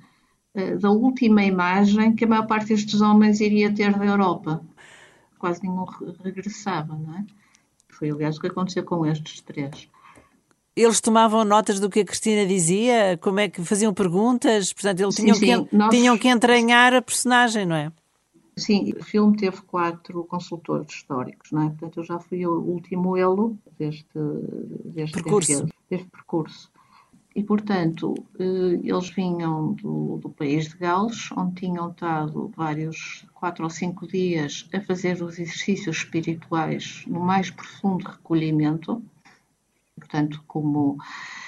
uh, 0.54 0.78
da 0.78 0.92
última 0.92 1.44
imagem 1.44 2.14
que 2.14 2.24
a 2.24 2.28
maior 2.28 2.46
parte 2.46 2.68
destes 2.68 3.02
homens 3.02 3.42
iria 3.42 3.74
ter 3.74 3.98
da 3.98 4.06
Europa. 4.06 4.64
Quase 5.40 5.64
nenhum 5.64 5.86
regressava, 6.24 6.96
não 6.96 7.16
é? 7.16 7.26
Foi, 7.98 8.12
aliás, 8.12 8.38
o 8.38 8.40
que 8.40 8.48
aconteceu 8.48 8.84
com 8.84 9.06
estes 9.06 9.42
três. 9.42 9.90
Eles 10.76 11.02
tomavam 11.02 11.44
notas 11.44 11.80
do 11.80 11.90
que 11.90 12.02
a 12.02 12.06
Cristina 12.06 12.46
dizia? 12.46 13.18
Como 13.20 13.40
é 13.40 13.50
que 13.50 13.64
faziam 13.64 13.92
perguntas? 13.94 14.72
Portanto, 14.72 15.00
eles 15.00 15.16
tinham, 15.16 15.36
sim, 15.36 15.66
que, 15.66 15.76
nós... 15.76 15.90
tinham 15.90 16.18
que 16.18 16.28
entranhar 16.28 16.94
a 16.94 17.02
personagem, 17.02 17.66
não 17.66 17.76
é? 17.76 17.92
Sim, 18.56 18.94
o 19.00 19.04
filme 19.04 19.36
teve 19.36 19.62
quatro 19.62 20.24
consultores 20.26 20.88
históricos, 20.92 21.52
não 21.52 21.64
é? 21.64 21.70
Portanto, 21.70 22.00
eu 22.00 22.04
já 22.04 22.20
fui 22.20 22.46
o 22.46 22.60
último 22.60 23.18
elo 23.18 23.58
deste, 23.78 24.20
deste 24.86 25.14
percurso. 25.14 25.68
deste 25.90 26.08
percurso. 26.08 26.72
E, 27.38 27.44
portanto, 27.44 28.16
eh, 28.40 28.80
eles 28.84 29.12
vinham 29.12 29.74
do, 29.74 30.18
do, 30.18 30.28
país 30.28 30.70
de 30.70 30.76
Gales, 30.76 31.32
onde 31.34 31.54
tinham 31.54 31.92
estado 31.92 32.52
vários, 32.58 33.28
quatro 33.36 33.64
ou 33.64 33.70
cinco 33.70 34.08
dias, 34.08 34.68
a 34.74 34.82
fazer 34.82 35.22
os 35.22 35.38
exercícios 35.38 35.98
espirituais 35.98 37.04
no 37.06 37.20
mais 37.20 37.52
profundo 37.52 38.10
recolhimento. 38.10 39.04
Portanto, 39.96 40.44
como. 40.48 40.98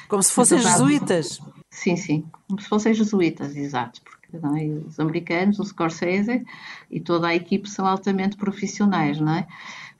Como 0.07 0.21
se 0.21 0.31
fossem 0.31 0.59
jesuítas. 0.59 1.41
Sim, 1.71 1.95
sim, 1.95 2.23
como 2.47 2.61
se 2.61 2.69
fossem 2.69 2.93
jesuítas, 2.93 3.55
exato. 3.55 3.99
Porque 4.03 4.37
é? 4.37 4.67
os 4.87 4.99
americanos, 4.99 5.57
o 5.57 5.65
Scorsese 5.65 6.45
e 6.91 6.99
toda 6.99 7.29
a 7.29 7.35
equipe 7.35 7.67
são 7.67 7.87
altamente 7.87 8.37
profissionais, 8.37 9.19
não 9.19 9.33
é? 9.33 9.47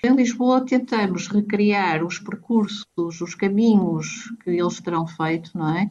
Em 0.02 0.16
Lisboa 0.16 0.66
tentamos 0.66 1.28
recriar 1.28 2.06
os 2.06 2.20
percursos, 2.20 2.86
os 2.98 3.36
caminhos 3.36 4.34
que 4.44 4.52
eles 4.52 4.80
terão 4.80 5.06
feito, 5.06 5.52
não 5.58 5.76
é? 5.76 5.90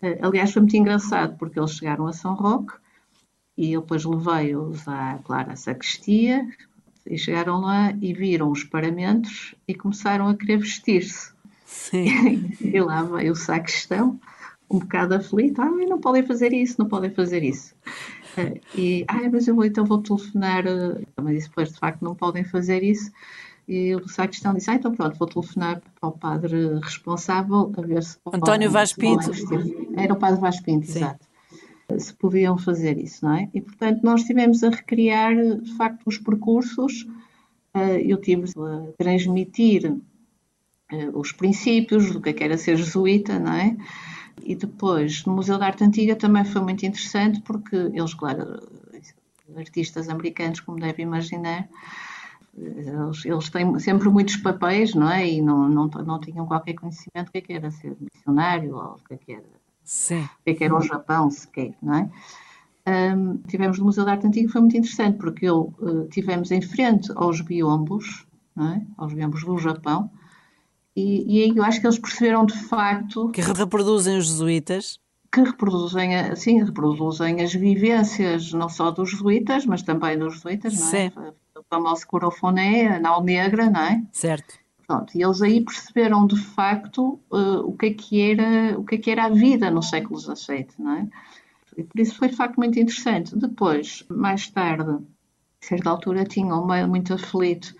Eh, 0.00 0.18
aliás, 0.22 0.52
foi 0.52 0.62
muito 0.62 0.76
engraçado 0.76 1.36
porque 1.36 1.58
eles 1.58 1.72
chegaram 1.72 2.06
a 2.06 2.12
São 2.12 2.34
Roque 2.34 2.74
e 3.58 3.72
eu 3.72 3.80
depois 3.80 4.04
levei-os 4.04 4.86
à, 4.86 5.18
claro, 5.24 5.50
à 5.50 5.56
sacristia 5.56 6.46
e 7.04 7.18
chegaram 7.18 7.60
lá 7.60 7.92
e 8.00 8.14
viram 8.14 8.50
os 8.50 8.62
paramentos 8.62 9.54
e 9.66 9.74
começaram 9.74 10.28
a 10.28 10.36
querer 10.36 10.58
vestir-se. 10.58 11.32
e 11.92 12.80
lá 12.80 13.02
veio 13.02 13.32
o 13.32 13.36
sacristão, 13.36 14.20
um 14.70 14.78
bocado 14.78 15.14
aflito, 15.14 15.60
ah, 15.60 15.70
não 15.70 16.00
podem 16.00 16.24
fazer 16.24 16.52
isso, 16.52 16.76
não 16.78 16.88
podem 16.88 17.10
fazer 17.10 17.42
isso. 17.42 17.74
E, 18.74 19.04
ah, 19.08 19.28
mas 19.30 19.46
eu 19.46 19.54
vou, 19.54 19.64
então 19.64 19.84
vou 19.84 20.02
telefonar, 20.02 20.64
mas 21.22 21.44
depois 21.44 21.72
de 21.72 21.78
facto 21.78 22.02
não 22.02 22.14
podem 22.14 22.44
fazer 22.44 22.82
isso. 22.82 23.10
E 23.66 23.94
o 23.94 24.06
sacristão 24.08 24.52
disse, 24.52 24.70
ah, 24.70 24.74
então 24.74 24.92
pronto, 24.92 25.18
vou 25.18 25.26
telefonar 25.26 25.80
para 25.98 26.08
o 26.08 26.12
padre 26.12 26.78
responsável 26.80 27.72
a 27.76 27.80
ver 27.80 28.02
se... 28.02 28.18
António 28.32 28.70
Vaz 28.70 28.92
Pinto. 28.92 29.30
Era 29.96 30.12
o 30.12 30.16
padre 30.16 30.40
Vaz 30.40 30.60
Pinto, 30.60 30.86
Sim. 30.86 30.98
exato. 30.98 31.26
Se 31.98 32.12
podiam 32.14 32.58
fazer 32.58 32.98
isso, 32.98 33.24
não 33.24 33.34
é? 33.34 33.48
E 33.54 33.60
portanto 33.60 34.02
nós 34.02 34.20
estivemos 34.22 34.62
a 34.62 34.70
recriar 34.70 35.34
de 35.34 35.76
facto 35.76 36.02
os 36.06 36.18
percursos, 36.18 37.06
eh, 37.74 38.02
eu 38.04 38.18
tive 38.20 38.44
a 38.58 38.92
transmitir 38.98 39.96
eh, 40.90 41.10
os 41.14 41.32
princípios 41.32 42.10
do 42.10 42.20
que 42.20 42.30
é 42.30 42.32
que 42.32 42.44
era 42.44 42.58
ser 42.58 42.76
jesuíta, 42.76 43.38
não 43.38 43.52
é? 43.52 43.76
E 44.42 44.54
depois, 44.54 45.24
no 45.24 45.34
Museu 45.34 45.58
da 45.58 45.66
Arte 45.66 45.84
Antiga 45.84 46.16
também 46.16 46.44
foi 46.44 46.60
muito 46.60 46.84
interessante 46.84 47.40
porque 47.42 47.76
eles, 47.76 48.14
claro, 48.14 48.60
artistas 49.56 50.08
americanos, 50.08 50.60
como 50.60 50.78
deve 50.78 51.02
imaginar, 51.02 51.68
eles, 52.56 53.24
eles, 53.24 53.50
têm 53.50 53.78
sempre 53.78 54.08
muitos 54.08 54.36
papéis, 54.36 54.94
não 54.94 55.10
é? 55.10 55.28
E 55.28 55.42
não, 55.42 55.68
não, 55.68 55.86
não 55.86 56.20
tinham 56.20 56.46
qualquer 56.46 56.74
conhecimento 56.74 57.26
do 57.26 57.32
que, 57.32 57.38
é 57.38 57.40
que 57.40 57.52
era 57.52 57.70
ser 57.70 57.96
missionário 58.00 58.76
ou 58.76 58.92
o 58.92 58.98
que, 59.08 59.14
é 59.14 59.16
que 59.16 59.32
era, 59.32 59.44
Sim. 59.82 60.22
O 60.22 60.44
que, 60.44 60.50
é 60.50 60.54
que 60.54 60.64
era 60.64 60.76
o 60.76 60.80
Japão 60.80 61.30
sequer, 61.30 61.74
não 61.82 61.94
é? 61.94 62.10
Um, 62.86 63.38
tivemos 63.48 63.78
no 63.78 63.86
Museu 63.86 64.04
da 64.04 64.12
Arte 64.12 64.26
Antiga, 64.26 64.50
foi 64.50 64.60
muito 64.60 64.76
interessante 64.76 65.16
porque 65.18 65.46
eu, 65.46 65.74
uh, 65.78 66.06
tivemos 66.08 66.50
em 66.50 66.60
frente 66.60 67.10
aos 67.16 67.40
biombos, 67.40 68.26
não 68.54 68.74
é? 68.74 68.86
aos 68.98 69.12
biombos 69.14 69.42
do 69.42 69.58
Japão, 69.58 70.10
e, 70.94 71.38
e 71.38 71.42
aí 71.42 71.56
eu 71.56 71.64
acho 71.64 71.80
que 71.80 71.86
eles 71.86 71.98
perceberam 71.98 72.46
de 72.46 72.54
facto. 72.54 73.30
Que 73.30 73.40
reproduzem 73.40 74.16
os 74.18 74.26
jesuítas? 74.26 75.00
Que 75.34 75.42
reproduzem, 75.42 76.14
assim, 76.14 76.62
reproduzem 76.62 77.40
as 77.40 77.52
vivências 77.52 78.52
não 78.52 78.68
só 78.68 78.92
dos 78.92 79.10
jesuítas, 79.10 79.66
mas 79.66 79.82
também 79.82 80.16
dos 80.16 80.34
jesuítas, 80.34 80.78
não 80.78 80.86
é? 80.86 81.10
Sim. 81.10 81.12
O 81.58 81.64
famoso 81.68 82.06
corofoné, 82.06 82.86
a 82.86 83.00
nau 83.00 83.20
negra, 83.20 83.68
não 83.68 83.80
é? 83.80 84.00
Certo. 84.12 84.54
Pronto, 84.86 85.12
e 85.12 85.24
eles 85.24 85.42
aí 85.42 85.60
perceberam 85.60 86.24
de 86.24 86.36
facto 86.40 87.18
uh, 87.32 87.66
o, 87.66 87.76
que 87.76 87.86
é 87.86 87.94
que 87.94 88.30
era, 88.30 88.78
o 88.78 88.84
que 88.84 88.94
é 88.94 88.98
que 88.98 89.10
era 89.10 89.24
a 89.24 89.28
vida 89.28 89.72
no 89.72 89.82
século 89.82 90.20
XVII, 90.20 90.68
não 90.78 90.92
é? 90.92 91.08
E 91.76 91.82
por 91.82 91.98
isso 91.98 92.14
foi 92.16 92.28
de 92.28 92.36
facto 92.36 92.56
muito 92.56 92.78
interessante. 92.78 93.36
Depois, 93.36 94.04
mais 94.08 94.48
tarde, 94.48 94.88
a 94.92 95.66
certa 95.66 95.90
altura, 95.90 96.24
tinha 96.24 96.54
um 96.54 96.64
meio 96.64 96.86
muito 96.86 97.12
aflito 97.12 97.74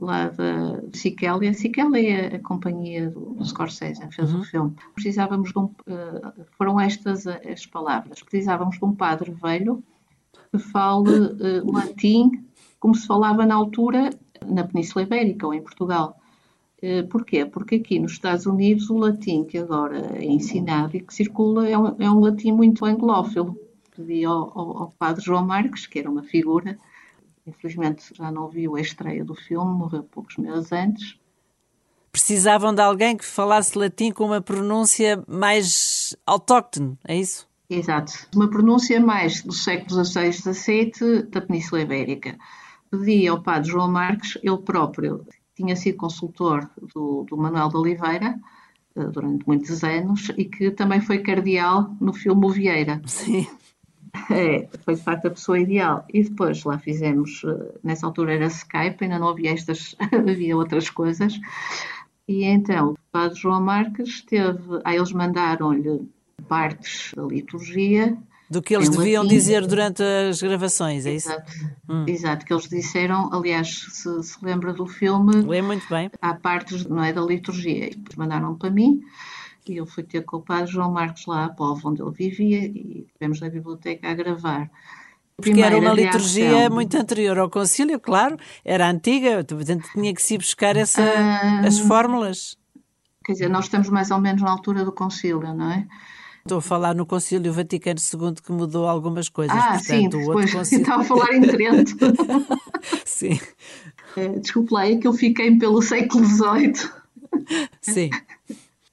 lá 0.00 0.28
da 0.28 0.80
e 0.92 1.48
a 1.48 1.52
é 1.98 2.36
a 2.36 2.40
companhia 2.40 3.10
do 3.10 3.44
Scorsese, 3.44 4.00
fez 4.10 4.32
uhum. 4.32 4.40
o 4.40 4.44
filme. 4.44 4.74
Precisávamos 4.94 5.52
de 5.52 5.58
um, 5.58 5.64
uh, 5.64 6.44
foram 6.56 6.80
estas 6.80 7.26
as 7.26 7.66
palavras, 7.66 8.22
precisávamos 8.22 8.78
de 8.78 8.84
um 8.84 8.94
padre 8.94 9.30
velho 9.30 9.84
que 10.50 10.58
fale 10.58 11.10
uh, 11.10 11.72
latim 11.72 12.30
como 12.78 12.94
se 12.94 13.06
falava 13.06 13.44
na 13.44 13.54
altura 13.54 14.10
na 14.44 14.64
Península 14.64 15.04
Ibérica 15.04 15.46
ou 15.46 15.52
em 15.52 15.62
Portugal. 15.62 16.18
Uh, 16.82 17.06
porquê? 17.08 17.44
Porque 17.44 17.74
aqui 17.74 17.98
nos 17.98 18.12
Estados 18.12 18.46
Unidos 18.46 18.88
o 18.88 18.96
latim 18.96 19.44
que 19.44 19.58
agora 19.58 20.16
é 20.16 20.24
ensinado 20.24 20.96
e 20.96 21.00
que 21.00 21.12
circula 21.12 21.68
é 21.68 21.76
um, 21.76 21.94
é 21.98 22.10
um 22.10 22.20
latim 22.20 22.52
muito 22.52 22.86
anglófilo. 22.86 23.54
Pedi 23.94 24.24
ao, 24.24 24.58
ao, 24.58 24.82
ao 24.82 24.94
padre 24.98 25.22
João 25.22 25.46
Marques, 25.46 25.86
que 25.86 25.98
era 25.98 26.10
uma 26.10 26.22
figura 26.22 26.78
Infelizmente 27.46 28.14
já 28.14 28.30
não 28.30 28.48
viu 28.48 28.76
a 28.76 28.80
estreia 28.80 29.24
do 29.24 29.34
filme, 29.34 29.72
morreu 29.72 30.02
poucos 30.02 30.36
meses 30.36 30.70
antes. 30.72 31.18
Precisavam 32.12 32.74
de 32.74 32.82
alguém 32.82 33.16
que 33.16 33.24
falasse 33.24 33.78
latim 33.78 34.10
com 34.10 34.24
uma 34.24 34.40
pronúncia 34.40 35.22
mais 35.28 36.16
autóctone, 36.26 36.98
é 37.04 37.16
isso? 37.16 37.48
Exato. 37.68 38.12
Uma 38.34 38.50
pronúncia 38.50 39.00
mais 39.00 39.42
do 39.42 39.52
século 39.52 40.04
XVI, 40.04 40.32
XVII 40.32 41.22
da 41.30 41.40
Península 41.40 41.82
Ibérica. 41.82 42.36
Pedi 42.90 43.28
ao 43.28 43.40
padre 43.40 43.70
João 43.70 43.88
Marques, 43.88 44.36
ele 44.42 44.58
próprio 44.58 45.24
tinha 45.54 45.76
sido 45.76 45.96
consultor 45.96 46.68
do, 46.94 47.24
do 47.24 47.36
Manuel 47.36 47.68
de 47.68 47.76
Oliveira 47.76 48.34
eh, 48.96 49.04
durante 49.04 49.46
muitos 49.46 49.84
anos 49.84 50.30
e 50.36 50.44
que 50.44 50.70
também 50.72 51.00
foi 51.00 51.18
cardeal 51.18 51.94
no 52.00 52.12
filme 52.12 52.44
O 52.44 52.50
Vieira. 52.50 53.00
Sim. 53.06 53.46
É, 54.30 54.68
foi 54.84 54.94
de 54.94 55.02
facto 55.02 55.26
a 55.26 55.30
pessoa 55.30 55.58
ideal. 55.58 56.04
E 56.12 56.22
depois 56.22 56.62
lá 56.64 56.78
fizemos, 56.78 57.42
eh, 57.44 57.74
nessa 57.82 58.06
altura 58.06 58.34
era 58.34 58.46
Skype, 58.46 59.02
ainda 59.02 59.18
não 59.18 59.28
havia 59.28 59.52
estas, 59.52 59.96
havia 60.12 60.56
outras 60.56 60.88
coisas. 60.88 61.38
E 62.28 62.44
então 62.44 62.90
o 62.90 62.98
padre 63.10 63.38
João 63.38 63.60
Marques 63.60 64.22
teve, 64.22 64.80
aí 64.84 64.96
eles 64.96 65.12
mandaram-lhe 65.12 66.08
partes 66.48 67.12
da 67.16 67.24
liturgia. 67.24 68.16
Do 68.48 68.62
que 68.62 68.74
eles 68.74 68.88
deviam 68.88 69.22
latim. 69.22 69.34
dizer 69.34 69.66
durante 69.66 70.02
as 70.02 70.40
gravações, 70.40 71.06
é 71.06 71.14
isso? 71.14 71.30
Exato, 71.30 71.52
hum. 71.88 72.04
exato 72.06 72.46
que 72.46 72.52
eles 72.52 72.68
disseram, 72.68 73.32
aliás, 73.32 73.86
se 73.90 74.22
se 74.22 74.44
lembra 74.44 74.72
do 74.72 74.86
filme. 74.86 75.42
Lê 75.42 75.62
muito 75.62 75.88
bem. 75.88 76.10
Há 76.20 76.34
partes, 76.34 76.84
não 76.84 77.02
é, 77.02 77.12
da 77.12 77.20
liturgia. 77.20 77.86
E 77.86 77.90
depois 77.90 78.16
mandaram 78.16 78.56
para 78.56 78.70
mim 78.70 79.00
e 79.68 79.76
eu 79.76 79.86
fui 79.86 80.02
ter 80.02 80.24
com 80.24 80.38
o 80.38 80.42
padre 80.42 80.72
João 80.72 80.90
Marcos 80.90 81.26
lá 81.26 81.44
à 81.44 81.48
Povo, 81.48 81.88
onde 81.88 82.02
ele 82.02 82.10
vivia, 82.10 82.64
e 82.64 83.06
estivemos 83.06 83.40
na 83.40 83.48
biblioteca 83.48 84.08
a 84.08 84.14
gravar. 84.14 84.70
Porque 85.36 85.60
era 85.62 85.78
uma 85.78 85.92
liturgia 85.92 86.50
reação... 86.50 86.74
muito 86.74 86.96
anterior 86.96 87.38
ao 87.38 87.50
concílio, 87.50 87.98
claro, 87.98 88.36
era 88.64 88.88
antiga, 88.88 89.42
portanto 89.44 89.88
tinha 89.92 90.14
que 90.14 90.22
se 90.22 90.36
buscar 90.36 90.76
essa, 90.76 91.02
ah, 91.02 91.66
as 91.66 91.78
fórmulas. 91.78 92.56
Quer 93.24 93.32
dizer, 93.32 93.48
nós 93.48 93.64
estamos 93.66 93.88
mais 93.88 94.10
ou 94.10 94.20
menos 94.20 94.42
na 94.42 94.50
altura 94.50 94.84
do 94.84 94.92
concílio, 94.92 95.54
não 95.54 95.72
é? 95.72 95.86
Estou 96.40 96.58
a 96.58 96.62
falar 96.62 96.94
no 96.94 97.04
Concílio 97.04 97.52
Vaticano 97.52 98.00
II 98.00 98.34
que 98.42 98.50
mudou 98.50 98.88
algumas 98.88 99.28
coisas. 99.28 99.56
Ah, 99.56 99.74
portanto, 99.74 99.84
sim, 99.84 100.08
depois 100.08 100.52
concílio... 100.52 100.82
estava 100.82 101.02
a 101.02 101.04
falar 101.04 101.34
em 101.34 101.42
Trento. 101.42 101.96
sim. 103.04 103.38
É, 104.16 104.28
desculpe 104.30 104.72
lá, 104.72 104.86
é 104.86 104.96
que 104.96 105.06
eu 105.06 105.12
fiquei 105.12 105.56
pelo 105.58 105.82
século 105.82 106.24
XVIII. 106.24 106.90
Sim. 107.80 108.10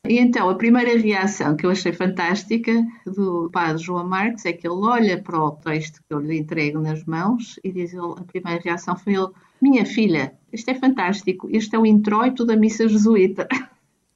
E 0.08 0.18
então, 0.20 0.50
a 0.50 0.56
primeira 0.56 0.98
reação 0.98 1.56
que 1.56 1.66
eu 1.66 1.70
achei 1.70 1.92
fantástica 1.92 2.72
do 3.06 3.50
padre 3.52 3.84
João 3.84 4.08
Marques 4.08 4.46
é 4.46 4.54
que 4.54 4.68
ele 4.68 4.78
olha 4.78 5.22
para 5.22 5.38
o 5.38 5.52
texto 5.52 6.02
que 6.08 6.14
eu 6.14 6.20
lhe 6.20 6.38
entrego 6.38 6.80
nas 6.80 7.04
mãos 7.06 7.60
e 7.64 7.72
diz 7.72 7.94
ele, 7.94 8.14
a 8.18 8.24
primeira 8.24 8.62
reação 8.62 8.96
foi 8.96 9.16
ele, 9.16 9.30
minha 9.62 9.86
filha, 9.86 10.34
isto 10.52 10.70
é 10.70 10.76
fantástico, 10.76 11.48
este 11.52 11.76
é 11.76 11.80
o 11.80 11.86
introito 11.86 12.46
da 12.46 12.56
missa 12.56 12.88
jesuíta. 12.88 13.48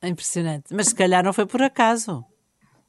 É 0.02 0.08
impressionante, 0.08 0.74
mas 0.74 0.88
se 0.88 0.96
calhar 0.96 1.24
não 1.24 1.34
foi 1.34 1.46
por 1.46 1.62
acaso. 1.62 2.26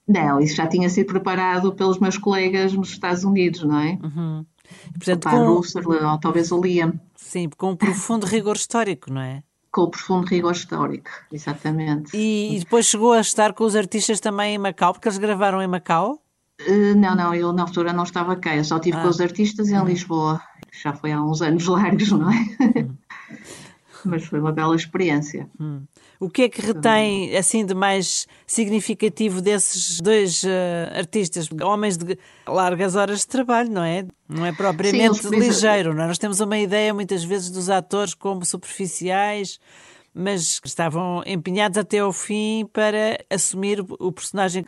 Não, 0.06 0.40
isso 0.40 0.56
já 0.56 0.66
tinha 0.66 0.88
sido 0.88 1.06
preparado 1.06 1.72
pelos 1.74 1.98
meus 1.98 2.18
colegas 2.18 2.72
nos 2.72 2.90
Estados 2.90 3.22
Unidos, 3.24 3.62
não 3.62 3.78
é? 3.78 3.98
Uhum. 4.02 4.46
portanto, 4.94 5.26
o 5.26 5.30
com... 5.30 5.54
Russell, 5.54 5.82
ou 6.10 6.18
talvez 6.18 6.50
o 6.50 6.60
Liam. 6.60 6.98
Sim, 7.14 7.48
com 7.56 7.72
um 7.72 7.76
profundo 7.76 8.26
rigor 8.26 8.56
histórico, 8.56 9.12
não 9.12 9.20
é? 9.20 9.42
Com 9.72 9.82
o 9.82 9.90
profundo 9.90 10.26
rigor 10.26 10.52
histórico, 10.52 11.10
exatamente. 11.32 12.14
E, 12.14 12.56
e, 12.56 12.58
depois 12.58 12.86
chegou 12.86 13.12
a 13.12 13.20
estar 13.20 13.54
com 13.54 13.64
os 13.64 13.74
artistas 13.74 14.20
também 14.20 14.54
em 14.54 14.58
Macau, 14.58 14.92
porque 14.92 15.08
eles 15.08 15.18
gravaram 15.18 15.62
em 15.62 15.66
Macau? 15.66 16.22
Uh, 16.68 16.94
não, 16.94 17.16
não, 17.16 17.34
eu 17.34 17.52
na 17.52 17.62
altura 17.62 17.92
não 17.92 18.04
estava 18.04 18.36
cá, 18.36 18.54
eu 18.54 18.64
só 18.64 18.76
estive 18.76 18.98
ah. 18.98 19.02
com 19.02 19.08
os 19.08 19.20
artistas 19.20 19.70
em 19.70 19.78
uhum. 19.78 19.86
Lisboa. 19.86 20.40
Já 20.82 20.92
foi 20.92 21.12
há 21.12 21.22
uns 21.22 21.40
anos 21.40 21.66
largos, 21.66 22.12
não 22.12 22.30
é? 22.30 22.36
Uhum. 22.60 22.96
Mas 24.04 24.24
foi 24.24 24.40
uma 24.40 24.52
bela 24.52 24.74
experiência. 24.74 25.48
Hum. 25.60 25.82
O 26.18 26.30
que 26.30 26.42
é 26.42 26.48
que 26.48 26.62
retém 26.62 27.36
assim 27.36 27.66
de 27.66 27.74
mais 27.74 28.28
significativo 28.46 29.40
desses 29.40 30.00
dois 30.00 30.44
uh, 30.44 30.96
artistas, 30.96 31.48
homens 31.62 31.96
de 31.96 32.16
largas 32.46 32.94
horas 32.94 33.20
de 33.20 33.26
trabalho, 33.26 33.70
não 33.70 33.82
é? 33.82 34.06
Não 34.28 34.46
é 34.46 34.52
propriamente 34.52 35.18
Sim, 35.18 35.36
ligeiro, 35.36 35.92
não 35.92 36.04
é? 36.04 36.06
Nós 36.06 36.18
temos 36.18 36.40
uma 36.40 36.56
ideia 36.58 36.94
muitas 36.94 37.24
vezes 37.24 37.50
dos 37.50 37.68
atores 37.68 38.14
como 38.14 38.44
superficiais, 38.44 39.58
mas 40.14 40.60
estavam 40.64 41.22
empenhados 41.26 41.76
até 41.76 41.98
ao 41.98 42.12
fim 42.12 42.66
para 42.72 43.18
assumir 43.28 43.80
o 43.80 44.12
personagem. 44.12 44.64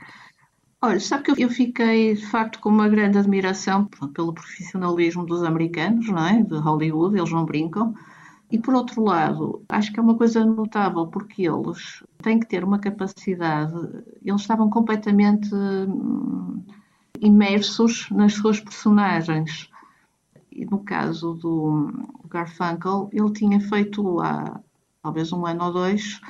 Olha, 0.83 1.01
sabe 1.01 1.23
que 1.23 1.45
eu 1.45 1.49
fiquei 1.49 2.15
de 2.15 2.27
facto 2.27 2.59
com 2.59 2.69
uma 2.69 2.89
grande 2.89 3.17
admiração 3.17 3.87
pelo 4.13 4.35
profissionalismo 4.35 5.25
dos 5.25 5.43
americanos, 5.43 6.09
não 6.09 6.27
é? 6.27 6.43
De 6.43 6.57
Hollywood, 6.57 7.17
eles 7.17 7.31
não 7.31 7.45
brincam 7.45 7.95
e 8.55 8.59
por 8.61 8.73
outro 8.73 9.03
lado, 9.03 9.65
acho 9.69 9.93
que 9.93 9.99
é 9.99 10.03
uma 10.03 10.17
coisa 10.17 10.45
notável 10.45 11.09
porque 11.09 11.43
eles 11.43 12.05
têm 12.23 12.39
que 12.39 12.47
ter 12.47 12.63
uma 12.63 12.79
capacidade, 12.79 13.75
eles 14.25 14.43
estavam 14.43 14.71
completamente 14.71 15.53
hum, 15.53 16.63
imersos 17.21 18.09
nas 18.13 18.35
suas 18.35 18.61
personagens. 18.61 19.69
E 20.53 20.65
no 20.67 20.79
caso 20.79 21.35
do 21.35 21.91
Garfunkel, 22.29 23.11
ele 23.13 23.33
tinha 23.33 23.59
feito 23.59 24.21
há 24.21 24.61
talvez 25.03 25.33
um 25.33 25.45
ano 25.45 25.65
ou 25.65 25.73
dois, 25.73 26.21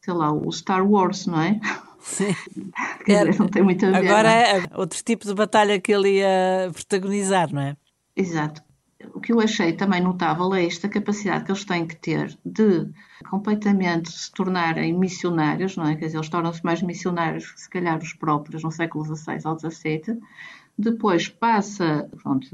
sei 0.00 0.14
lá, 0.14 0.32
o 0.32 0.50
Star 0.50 0.90
Wars, 0.90 1.26
não 1.26 1.42
é? 1.42 1.60
Sim. 2.00 2.34
Dizer, 3.06 3.38
não 3.38 3.48
tem 3.48 3.62
muito 3.62 3.84
a 3.84 3.90
ver. 3.90 4.08
Agora 4.08 4.32
é? 4.32 4.60
é 4.60 4.68
outro 4.76 5.04
tipo 5.04 5.26
de 5.26 5.34
batalha 5.34 5.78
que 5.78 5.92
ele 5.92 6.20
ia 6.20 6.70
protagonizar, 6.72 7.52
não 7.52 7.60
é? 7.60 7.76
Exato 8.16 8.65
o 9.16 9.20
que 9.20 9.32
eu 9.32 9.40
achei 9.40 9.72
também 9.72 10.02
notável 10.02 10.54
é 10.54 10.66
esta 10.66 10.90
capacidade 10.90 11.44
que 11.46 11.50
eles 11.50 11.64
têm 11.64 11.86
que 11.86 11.96
ter 11.96 12.36
de 12.44 12.86
completamente 13.30 14.12
se 14.12 14.30
tornarem 14.30 14.92
missionários, 14.92 15.74
não 15.74 15.88
é? 15.88 15.96
Quer 15.96 16.06
dizer, 16.06 16.18
eles 16.18 16.28
tornam-se 16.28 16.62
mais 16.62 16.82
missionários 16.82 17.50
que 17.50 17.62
se 17.62 17.70
calhar 17.70 17.98
os 17.98 18.12
próprios 18.12 18.62
no 18.62 18.70
século 18.70 19.04
XVI 19.04 19.38
ou 19.46 19.58
XVII. 19.58 20.20
Depois 20.78 21.30
passa, 21.30 22.10
pronto, 22.22 22.46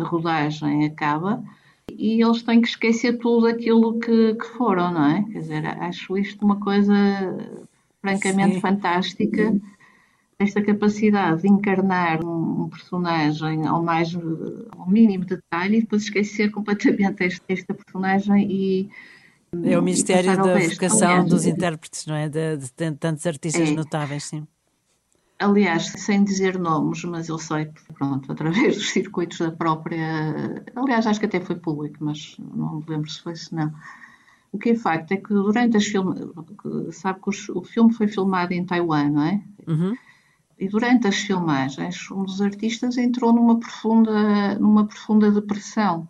a 0.00 0.04
rodagem 0.04 0.86
acaba 0.86 1.44
e 1.88 2.20
eles 2.20 2.42
têm 2.42 2.60
que 2.60 2.68
esquecer 2.68 3.18
tudo 3.18 3.46
aquilo 3.46 4.00
que, 4.00 4.34
que 4.34 4.46
foram, 4.56 4.92
não 4.92 5.04
é? 5.04 5.22
Quer 5.30 5.38
dizer, 5.38 5.66
acho 5.66 6.18
isto 6.18 6.44
uma 6.44 6.58
coisa 6.58 6.94
francamente 8.02 8.54
Sim. 8.54 8.60
fantástica 8.60 9.54
esta 10.38 10.62
capacidade 10.62 11.42
de 11.42 11.48
encarnar 11.48 12.24
um 12.24 12.68
personagem 12.68 13.66
ao 13.66 13.82
mais 13.82 14.14
ao 14.76 14.88
mínimo 14.88 15.24
detalhe 15.24 15.78
e 15.78 15.80
depois 15.80 16.02
esquecer 16.02 16.50
completamente 16.50 17.24
esta, 17.24 17.44
esta 17.48 17.74
personagem 17.74 18.50
e 18.50 18.90
é 19.64 19.78
o 19.78 19.82
mistério 19.82 20.36
da 20.36 20.58
vocação 20.58 21.08
Aliás, 21.08 21.30
dos 21.30 21.46
intérpretes, 21.46 22.04
não 22.04 22.14
é? 22.14 22.28
De, 22.28 22.56
de, 22.58 22.66
de 22.66 22.92
tantos 22.92 23.26
artistas 23.26 23.70
é. 23.70 23.72
notáveis, 23.72 24.24
sim. 24.24 24.46
Aliás, 25.38 25.86
sem 25.86 26.24
dizer 26.24 26.58
nomes, 26.58 27.04
mas 27.04 27.28
eu 27.28 27.38
sei, 27.38 27.70
pronto, 27.94 28.30
através 28.32 28.76
dos 28.76 28.90
circuitos 28.90 29.38
da 29.38 29.50
própria. 29.50 30.64
Aliás, 30.74 31.06
acho 31.06 31.20
que 31.20 31.26
até 31.26 31.40
foi 31.40 31.56
público, 31.56 31.96
mas 32.00 32.36
não 32.38 32.76
me 32.76 32.84
lembro 32.88 33.08
se 33.10 33.22
foi 33.22 33.36
se 33.36 33.54
não. 33.54 33.72
O 34.50 34.58
que 34.58 34.70
é 34.70 34.74
facto 34.74 35.12
é 35.12 35.16
que 35.16 35.28
durante 35.28 35.76
as 35.76 35.86
filmes. 35.86 36.18
Sabe 36.92 37.20
que 37.20 37.30
o 37.52 37.62
filme 37.62 37.92
foi 37.92 38.08
filmado 38.08 38.52
em 38.52 38.64
Taiwan, 38.64 39.10
não 39.10 39.22
é? 39.22 39.42
Uhum. 39.66 39.96
E 40.58 40.68
durante 40.68 41.06
as 41.06 41.16
filmagens, 41.16 42.10
um 42.10 42.24
dos 42.24 42.40
artistas 42.40 42.96
entrou 42.96 43.32
numa 43.32 43.58
profunda, 43.58 44.58
numa 44.58 44.86
profunda 44.86 45.30
depressão. 45.30 46.08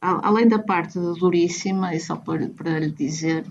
Além 0.00 0.48
da 0.48 0.58
parte 0.58 0.98
duríssima, 0.98 1.94
e 1.94 2.00
só 2.00 2.16
para, 2.16 2.48
para 2.48 2.80
lhe 2.80 2.90
dizer, 2.90 3.46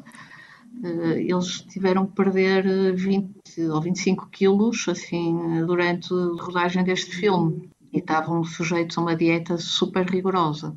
eh, 0.83 1.21
eles 1.21 1.61
tiveram 1.61 2.05
que 2.05 2.15
perder 2.15 2.93
20 2.95 3.61
ou 3.71 3.81
25 3.81 4.27
quilos 4.27 4.85
assim, 4.87 5.65
durante 5.65 6.13
a 6.13 6.43
rodagem 6.43 6.83
deste 6.83 7.15
filme 7.15 7.69
e 7.93 7.99
estavam 7.99 8.43
sujeitos 8.43 8.97
a 8.97 9.01
uma 9.01 9.15
dieta 9.15 9.57
super 9.57 10.05
rigorosa 10.05 10.75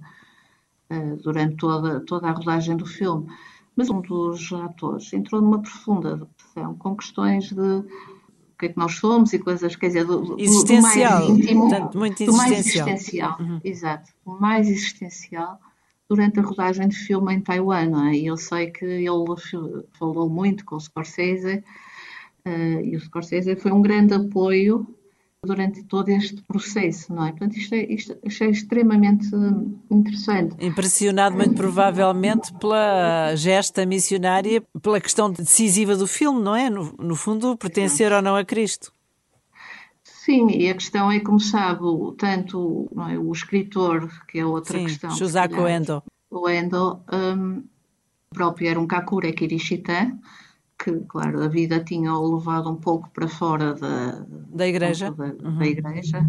eh, 0.90 1.16
durante 1.22 1.56
toda, 1.56 2.00
toda 2.00 2.28
a 2.28 2.32
rodagem 2.32 2.76
do 2.76 2.86
filme. 2.86 3.26
Mas 3.74 3.90
um 3.90 4.00
dos 4.00 4.52
atores 4.52 5.12
entrou 5.12 5.40
numa 5.40 5.60
profunda 5.60 6.16
depressão 6.16 6.74
com 6.76 6.96
questões 6.96 7.50
de 7.50 7.84
que 8.58 8.66
é 8.66 8.68
que 8.70 8.78
nós 8.78 8.96
somos 8.96 9.32
e 9.32 9.38
coisas, 9.38 9.76
quer 9.76 9.86
dizer, 9.86 10.04
do, 10.04 10.36
existencial, 10.38 11.20
do 11.20 11.28
mais 11.28 11.38
íntimo, 11.38 11.60
Portanto, 11.68 11.98
muito 11.98 12.24
do 12.24 12.32
mais 12.32 12.52
existencial. 12.58 13.36
uhum. 13.40 13.60
exato, 13.64 14.12
o 14.24 14.32
mais 14.32 14.68
existencial 14.68 15.60
durante 16.08 16.40
a 16.40 16.42
rodagem 16.42 16.88
de 16.88 16.96
filme 16.96 17.34
em 17.34 17.40
Taiwan, 17.40 18.08
é? 18.08 18.14
E 18.14 18.26
eu 18.26 18.36
sei 18.36 18.70
que 18.70 18.84
ele 18.84 19.08
falou 19.92 20.28
muito 20.28 20.64
com 20.64 20.76
o 20.76 20.80
Scorsese 20.80 21.62
uh, 22.46 22.80
e 22.82 22.96
o 22.96 23.00
Scorsese 23.00 23.54
foi 23.56 23.70
um 23.70 23.82
grande 23.82 24.14
apoio 24.14 24.86
durante 25.44 25.84
todo 25.84 26.08
este 26.08 26.42
processo, 26.42 27.14
não 27.14 27.26
é? 27.26 27.30
Portanto, 27.30 27.56
isto 27.56 27.74
é, 27.74 27.84
isto, 27.84 28.18
achei 28.26 28.50
extremamente 28.50 29.28
interessante. 29.90 30.56
Impressionado 30.58 31.36
muito 31.36 31.54
provavelmente 31.54 32.52
pela 32.54 33.34
gesta 33.36 33.86
missionária, 33.86 34.62
pela 34.82 35.00
questão 35.00 35.30
decisiva 35.30 35.96
do 35.96 36.06
filme, 36.06 36.42
não 36.42 36.56
é? 36.56 36.68
No, 36.68 36.92
no 36.98 37.14
fundo, 37.14 37.56
pertencer 37.56 38.12
ou 38.12 38.20
não 38.20 38.34
a 38.34 38.44
Cristo. 38.44 38.92
Sim, 40.02 40.50
e 40.50 40.68
a 40.68 40.74
questão 40.74 41.10
é, 41.10 41.20
como 41.20 41.40
sabe, 41.40 41.80
tanto 42.18 42.86
é, 43.10 43.18
o 43.18 43.32
escritor, 43.32 44.10
que 44.26 44.40
é 44.40 44.44
outra 44.44 44.76
Sim, 44.76 44.84
questão. 44.84 45.10
Shusako 45.10 45.66
Endo. 45.66 46.02
O 46.30 46.48
Endo 46.48 47.00
um, 47.10 47.62
próprio 48.28 48.68
era 48.68 48.78
um 48.78 48.86
Kakure 48.86 49.32
Kirishita, 49.32 50.12
que, 50.78 50.92
claro, 51.08 51.42
a 51.42 51.48
vida 51.48 51.82
tinha-o 51.82 52.36
levado 52.36 52.70
um 52.70 52.76
pouco 52.76 53.10
para 53.10 53.28
fora 53.28 53.74
da, 53.74 54.24
da 54.28 54.66
igreja. 54.66 55.10
Da, 55.10 55.24
uhum. 55.26 55.58
da, 55.58 55.66
igreja. 55.66 56.26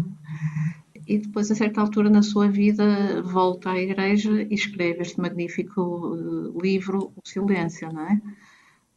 E 1.06 1.18
depois, 1.18 1.50
a 1.50 1.54
certa 1.54 1.80
altura 1.80 2.10
na 2.10 2.22
sua 2.22 2.48
vida, 2.48 3.22
volta 3.22 3.70
à 3.70 3.78
igreja 3.78 4.42
e 4.42 4.54
escreve 4.54 5.02
este 5.02 5.20
magnífico 5.20 5.80
uh, 5.80 6.60
livro, 6.60 7.12
O 7.16 7.28
Silêncio, 7.28 7.92
não 7.92 8.02
é? 8.02 8.20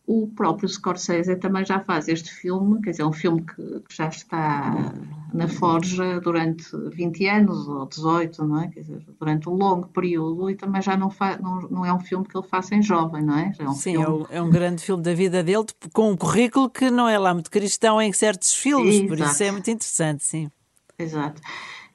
O 0.06 0.28
próprio 0.28 0.68
Scorsese 0.68 1.36
também 1.38 1.66
já 1.66 1.80
faz 1.80 2.10
este 2.10 2.30
filme, 2.30 2.82
quer 2.82 2.92
dizer, 2.92 3.06
um 3.06 3.14
filme 3.14 3.42
que, 3.42 3.56
que 3.56 3.96
já 3.96 4.10
está 4.10 4.94
na 5.34 5.48
forja 5.48 6.20
durante 6.20 6.66
20 6.94 7.26
anos 7.28 7.68
ou 7.70 7.86
18, 7.86 8.44
não 8.46 8.64
é? 8.64 8.68
Quer 8.68 8.82
dizer, 8.82 9.06
durante 9.18 9.48
um 9.48 9.54
longo 9.54 9.88
período 9.88 10.50
e 10.50 10.56
também 10.56 10.82
já 10.82 10.98
não, 10.98 11.10
não, 11.42 11.62
não 11.70 11.86
é 11.86 11.94
um 11.94 12.00
filme 12.00 12.26
que 12.28 12.38
ele 12.38 12.46
faça 12.46 12.76
em 12.76 12.84
jovem, 12.84 13.24
não 13.24 13.38
é? 13.38 13.54
é 13.58 13.64
um 13.64 13.74
Sim, 13.74 13.94
filme... 13.94 14.06
é, 14.06 14.10
um, 14.10 14.26
é, 14.30 14.42
um, 14.42 14.50
grande 14.50 14.84
filme 14.84 15.02
da 15.02 15.14
vida 15.14 15.42
dele, 15.42 15.66
com 15.94 16.12
um 16.12 16.18
currículo 16.18 16.70
que 16.70 16.92
não 16.92 17.08
é 17.08 17.18
lá 17.18 17.34
muito 17.34 17.50
cristão 17.50 18.02
em 18.02 18.12
certos 18.12 18.54
filmes, 18.54 18.96
Exato. 18.96 19.08
por 19.08 19.20
isso 19.20 19.44
é 19.44 19.52
muito 19.52 19.72
interessante, 19.72 20.24
sim. 20.26 20.52
Exato. 21.00 21.42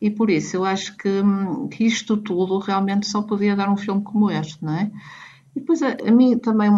E 0.01 0.11
por 0.11 0.31
isso 0.31 0.57
eu 0.57 0.65
acho 0.65 0.97
que, 0.97 1.11
que 1.71 1.85
isto 1.85 2.17
tudo 2.17 2.59
realmente 2.59 3.07
só 3.07 3.21
podia 3.21 3.55
dar 3.55 3.69
um 3.69 3.77
filme 3.77 4.03
como 4.03 4.31
este, 4.31 4.65
não 4.65 4.73
é? 4.73 4.91
E 5.59 5.61
depois 5.61 5.83
a, 5.83 5.97
a 6.07 6.13
mim 6.13 6.39
também 6.39 6.71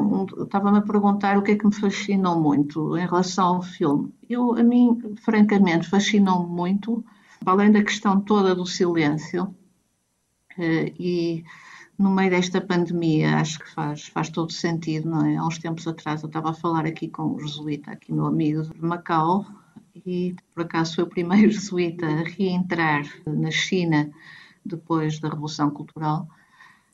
estava-me 0.42 0.78
a 0.78 0.80
perguntar 0.80 1.36
o 1.36 1.42
que 1.42 1.50
é 1.52 1.54
que 1.54 1.66
me 1.66 1.74
fascinou 1.74 2.40
muito 2.40 2.96
em 2.96 3.06
relação 3.06 3.56
ao 3.56 3.62
filme. 3.62 4.10
Eu, 4.26 4.54
a 4.56 4.62
mim, 4.62 4.98
francamente, 5.22 5.86
fascinou-me 5.86 6.48
muito, 6.48 7.04
além 7.44 7.70
da 7.70 7.84
questão 7.84 8.18
toda 8.22 8.54
do 8.54 8.64
silêncio, 8.64 9.54
eh, 10.58 10.94
e 10.98 11.44
no 11.98 12.10
meio 12.10 12.30
desta 12.30 12.58
pandemia, 12.58 13.36
acho 13.36 13.58
que 13.58 13.70
faz, 13.70 14.06
faz 14.06 14.30
todo 14.30 14.50
sentido, 14.50 15.10
não 15.10 15.26
é? 15.26 15.36
Há 15.36 15.44
uns 15.44 15.58
tempos 15.58 15.86
atrás 15.86 16.22
eu 16.22 16.28
estava 16.28 16.48
a 16.48 16.54
falar 16.54 16.86
aqui 16.86 17.06
com 17.06 17.34
o 17.34 17.38
jesuíta, 17.38 17.90
aqui 17.90 18.14
meu 18.14 18.24
amigo 18.24 18.62
de 18.62 18.82
Macau, 18.82 19.44
e 20.06 20.34
por 20.54 20.62
acaso 20.62 20.94
foi 20.94 21.04
o 21.04 21.06
primeiro 21.06 21.50
jesuíta 21.52 22.06
a 22.06 22.22
reentrar 22.22 23.04
na 23.26 23.50
China 23.50 24.10
depois 24.64 25.20
da 25.20 25.28
Revolução 25.28 25.70
Cultural 25.70 26.26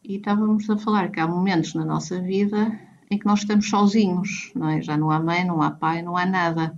e 0.07 0.17
estávamos 0.17 0.69
a 0.71 0.79
falar 0.79 1.11
que 1.11 1.19
há 1.19 1.27
momentos 1.27 1.75
na 1.75 1.85
nossa 1.85 2.21
vida 2.21 2.79
em 3.11 3.19
que 3.19 3.27
nós 3.27 3.41
estamos 3.41 3.69
sozinhos, 3.69 4.53
não 4.55 4.69
é? 4.69 4.81
Já 4.81 4.97
não 4.97 5.11
há 5.11 5.19
mãe, 5.19 5.45
não 5.45 5.61
há 5.63 5.71
pai, 5.71 6.03
não 6.03 6.17
há 6.17 6.25
nada. 6.25 6.77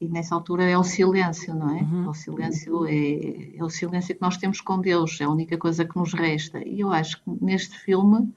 E 0.00 0.08
nessa 0.08 0.34
altura 0.34 0.64
é 0.64 0.78
o 0.78 0.84
silêncio, 0.84 1.54
não 1.54 1.76
é? 1.76 1.80
Uhum. 1.80 2.08
O 2.08 2.14
silêncio 2.14 2.86
é, 2.86 3.56
é, 3.56 3.64
o 3.64 3.68
silêncio 3.68 4.14
que 4.14 4.22
nós 4.22 4.36
temos 4.36 4.60
com 4.60 4.80
Deus, 4.80 5.20
é 5.20 5.24
a 5.24 5.30
única 5.30 5.56
coisa 5.58 5.84
que 5.84 5.96
nos 5.96 6.12
resta. 6.12 6.62
E 6.66 6.80
eu 6.80 6.92
acho 6.92 7.22
que 7.22 7.30
neste 7.40 7.76
filme 7.78 8.32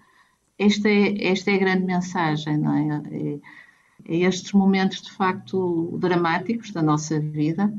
esta 0.58 0.90
é, 0.90 1.28
esta 1.28 1.52
é 1.52 1.56
a 1.56 1.60
grande 1.60 1.86
mensagem, 1.86 2.58
não 2.58 2.74
é? 2.74 3.02
é? 3.12 3.40
É 4.06 4.18
estes 4.18 4.52
momentos 4.54 5.02
de 5.02 5.12
facto 5.12 5.98
dramáticos 6.00 6.72
da 6.72 6.82
nossa 6.82 7.20
vida 7.20 7.72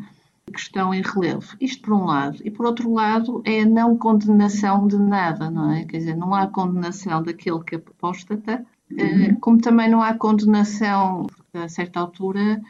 que 0.52 0.60
estão 0.60 0.94
em 0.94 1.02
relevo. 1.02 1.56
Isto 1.60 1.82
por 1.82 1.94
um 1.94 2.04
lado. 2.04 2.38
E 2.44 2.50
por 2.50 2.66
outro 2.66 2.92
lado 2.92 3.42
é 3.44 3.62
a 3.62 3.66
não 3.66 3.96
condenação 3.96 4.86
de 4.86 4.98
nada, 4.98 5.50
não 5.50 5.72
é? 5.72 5.84
Quer 5.84 5.98
dizer, 5.98 6.16
não 6.16 6.34
há 6.34 6.46
condenação 6.46 7.22
daquele 7.22 7.64
que 7.64 7.76
apóstata, 7.76 8.64
uhum. 8.90 9.34
como 9.40 9.58
também 9.58 9.90
não 9.90 10.02
há 10.02 10.14
condenação, 10.14 11.26
porque 11.26 11.58
a 11.58 11.68
certa 11.68 11.98
altura 11.98 12.60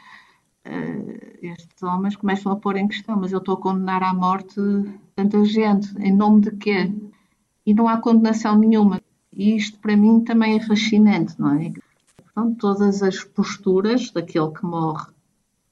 eh, 0.64 1.38
estes 1.42 1.82
homens 1.82 2.16
começam 2.16 2.52
a 2.52 2.56
pôr 2.56 2.76
em 2.76 2.88
questão, 2.88 3.18
mas 3.18 3.32
eu 3.32 3.38
estou 3.38 3.54
a 3.54 3.60
condenar 3.60 4.02
à 4.02 4.14
morte 4.14 4.60
tanta 5.14 5.44
gente, 5.44 5.92
em 5.98 6.14
nome 6.14 6.40
de 6.40 6.52
quê? 6.52 6.92
E 7.66 7.74
não 7.74 7.88
há 7.88 7.98
condenação 7.98 8.56
nenhuma. 8.56 9.00
E 9.32 9.56
isto 9.56 9.78
para 9.78 9.96
mim 9.96 10.20
também 10.20 10.56
é 10.56 10.60
fascinante, 10.60 11.38
não 11.38 11.54
é? 11.54 11.72
Portanto, 12.16 12.56
todas 12.58 13.02
as 13.02 13.24
posturas 13.24 14.10
daquele 14.10 14.50
que 14.52 14.64
morre 14.64 15.12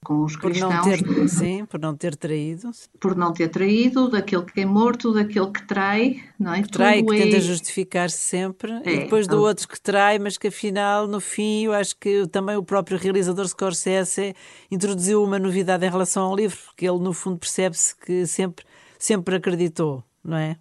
com 0.03 0.23
os 0.23 0.35
por 0.35 0.49
cristãos. 0.49 0.73
Não 0.73 0.83
ter, 0.83 1.29
sim, 1.29 1.65
por 1.65 1.79
não 1.79 1.95
ter 1.95 2.15
traído. 2.15 2.71
Por 2.99 3.15
não 3.15 3.31
ter 3.31 3.49
traído, 3.49 4.09
daquele 4.09 4.43
que 4.43 4.61
é 4.61 4.65
morto, 4.65 5.13
daquele 5.13 5.51
que 5.51 5.67
trai, 5.67 6.23
não 6.39 6.53
é? 6.53 6.63
Que 6.63 6.69
trai, 6.69 7.03
que 7.03 7.15
é... 7.15 7.23
tenta 7.23 7.39
justificar-se 7.39 8.17
sempre, 8.17 8.71
é, 8.83 8.93
e 8.93 8.99
depois 9.01 9.27
do 9.27 9.39
outro 9.39 9.67
que 9.67 9.79
trai, 9.79 10.17
mas 10.17 10.37
que 10.37 10.47
afinal, 10.47 11.07
no 11.07 11.19
fim, 11.19 11.65
eu 11.65 11.73
acho 11.73 11.95
que 11.97 12.27
também 12.27 12.55
o 12.55 12.63
próprio 12.63 12.97
realizador 12.97 13.47
Scorsese 13.47 14.35
introduziu 14.71 15.23
uma 15.23 15.37
novidade 15.37 15.85
em 15.85 15.89
relação 15.89 16.23
ao 16.23 16.35
livro, 16.35 16.57
porque 16.65 16.87
ele, 16.87 16.99
no 16.99 17.13
fundo, 17.13 17.37
percebe-se 17.37 17.95
que 17.95 18.25
sempre, 18.25 18.65
sempre 18.97 19.35
acreditou, 19.35 20.03
não 20.23 20.37
é? 20.37 20.57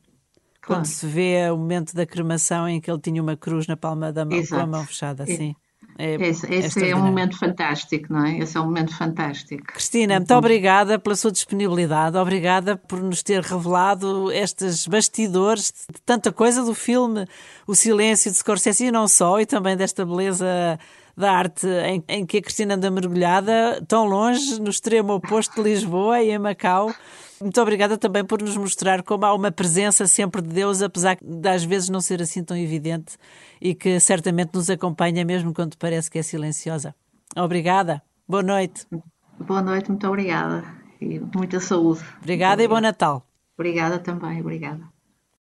Claro. 0.61 0.83
Quando 0.83 0.87
se 0.87 1.07
vê 1.07 1.51
o 1.51 1.57
momento 1.57 1.95
da 1.95 2.05
cremação 2.05 2.69
em 2.69 2.79
que 2.79 2.91
ele 2.91 3.01
tinha 3.01 3.23
uma 3.23 3.37
cruz 3.37 3.67
na 3.67 3.77
palma 3.77 4.13
da 4.13 4.27
mão, 4.27 4.37
Exato. 4.37 4.61
com 4.61 4.69
a 4.69 4.79
mão 4.79 4.87
fechada, 4.87 5.23
assim. 5.23 5.57
É. 5.57 5.70
É, 6.01 6.15
esse, 6.15 6.53
esse 6.53 6.89
é, 6.89 6.97
um 6.97 7.03
momento 7.03 7.39
fantástico, 7.39 8.11
não 8.11 8.25
é? 8.25 8.39
Esse 8.39 8.57
é 8.57 8.61
um 8.61 8.65
momento 8.65 8.97
fantástico. 8.97 9.65
Cristina, 9.67 10.17
muito 10.17 10.35
obrigada 10.35 10.99
pela 10.99 11.15
sua 11.15 11.31
disponibilidade, 11.31 12.17
obrigada 12.17 12.75
por 12.77 13.03
nos 13.03 13.23
ter 13.23 13.43
revelado 13.43 14.33
estes 14.33 14.87
bastidores 14.87 15.73
de 15.93 16.01
tanta 16.01 16.33
coisa 16.33 16.65
do 16.65 16.75
filme 16.75 17.27
O 17.67 17.75
Silêncio 17.75 18.31
de 18.31 18.39
Scorsese 18.39 18.87
e 18.87 18.91
não 18.91 19.07
só, 19.07 19.39
e 19.41 19.45
também 19.45 19.77
desta 19.77 20.07
beleza 20.07 20.79
da 21.15 21.33
arte 21.33 21.67
em, 21.67 22.03
em 22.09 22.25
que 22.25 22.39
a 22.39 22.43
Cristina 22.43 22.77
anda 22.77 22.91
mergulhada, 22.91 23.85
tão 23.87 24.07
longe, 24.07 24.59
no 24.59 24.71
extremo 24.71 25.13
oposto 25.13 25.57
de 25.57 25.69
Lisboa 25.69 26.23
e 26.23 26.31
em 26.31 26.39
Macau. 26.39 26.95
Muito 27.43 27.61
obrigada 27.61 27.97
também 27.97 28.23
por 28.23 28.43
nos 28.43 28.57
mostrar 28.57 29.03
como 29.03 29.25
há 29.25 29.35
uma 29.35 29.51
presença 29.51 30.07
sempre 30.07 30.43
de 30.43 30.49
Deus, 30.49 30.83
apesar 30.83 31.17
de 31.23 31.49
às 31.49 31.65
vezes 31.65 31.89
não 31.89 32.01
ser 32.01 32.21
assim 32.21 32.45
tão 32.45 32.55
evidente 32.55 33.17
e 33.61 33.75
que 33.75 33.99
certamente 33.99 34.51
nos 34.55 34.69
acompanha 34.69 35.25
mesmo 35.25 35.55
quando 35.55 35.77
parece 35.79 36.11
que 36.11 36.19
é 36.19 36.23
silenciosa. 36.23 36.95
Obrigada. 37.35 38.03
Boa 38.29 38.43
noite. 38.43 38.87
Boa 39.39 39.63
noite, 39.63 39.89
muito 39.89 40.07
obrigada. 40.07 40.63
E 41.01 41.19
muita 41.19 41.61
saúde. 41.61 42.03
Obrigada 42.19 42.63
e 42.63 42.69
bom 42.69 42.79
Natal. 42.79 43.27
Obrigada 43.57 43.99
também, 43.99 44.41
obrigada. 44.41 45.00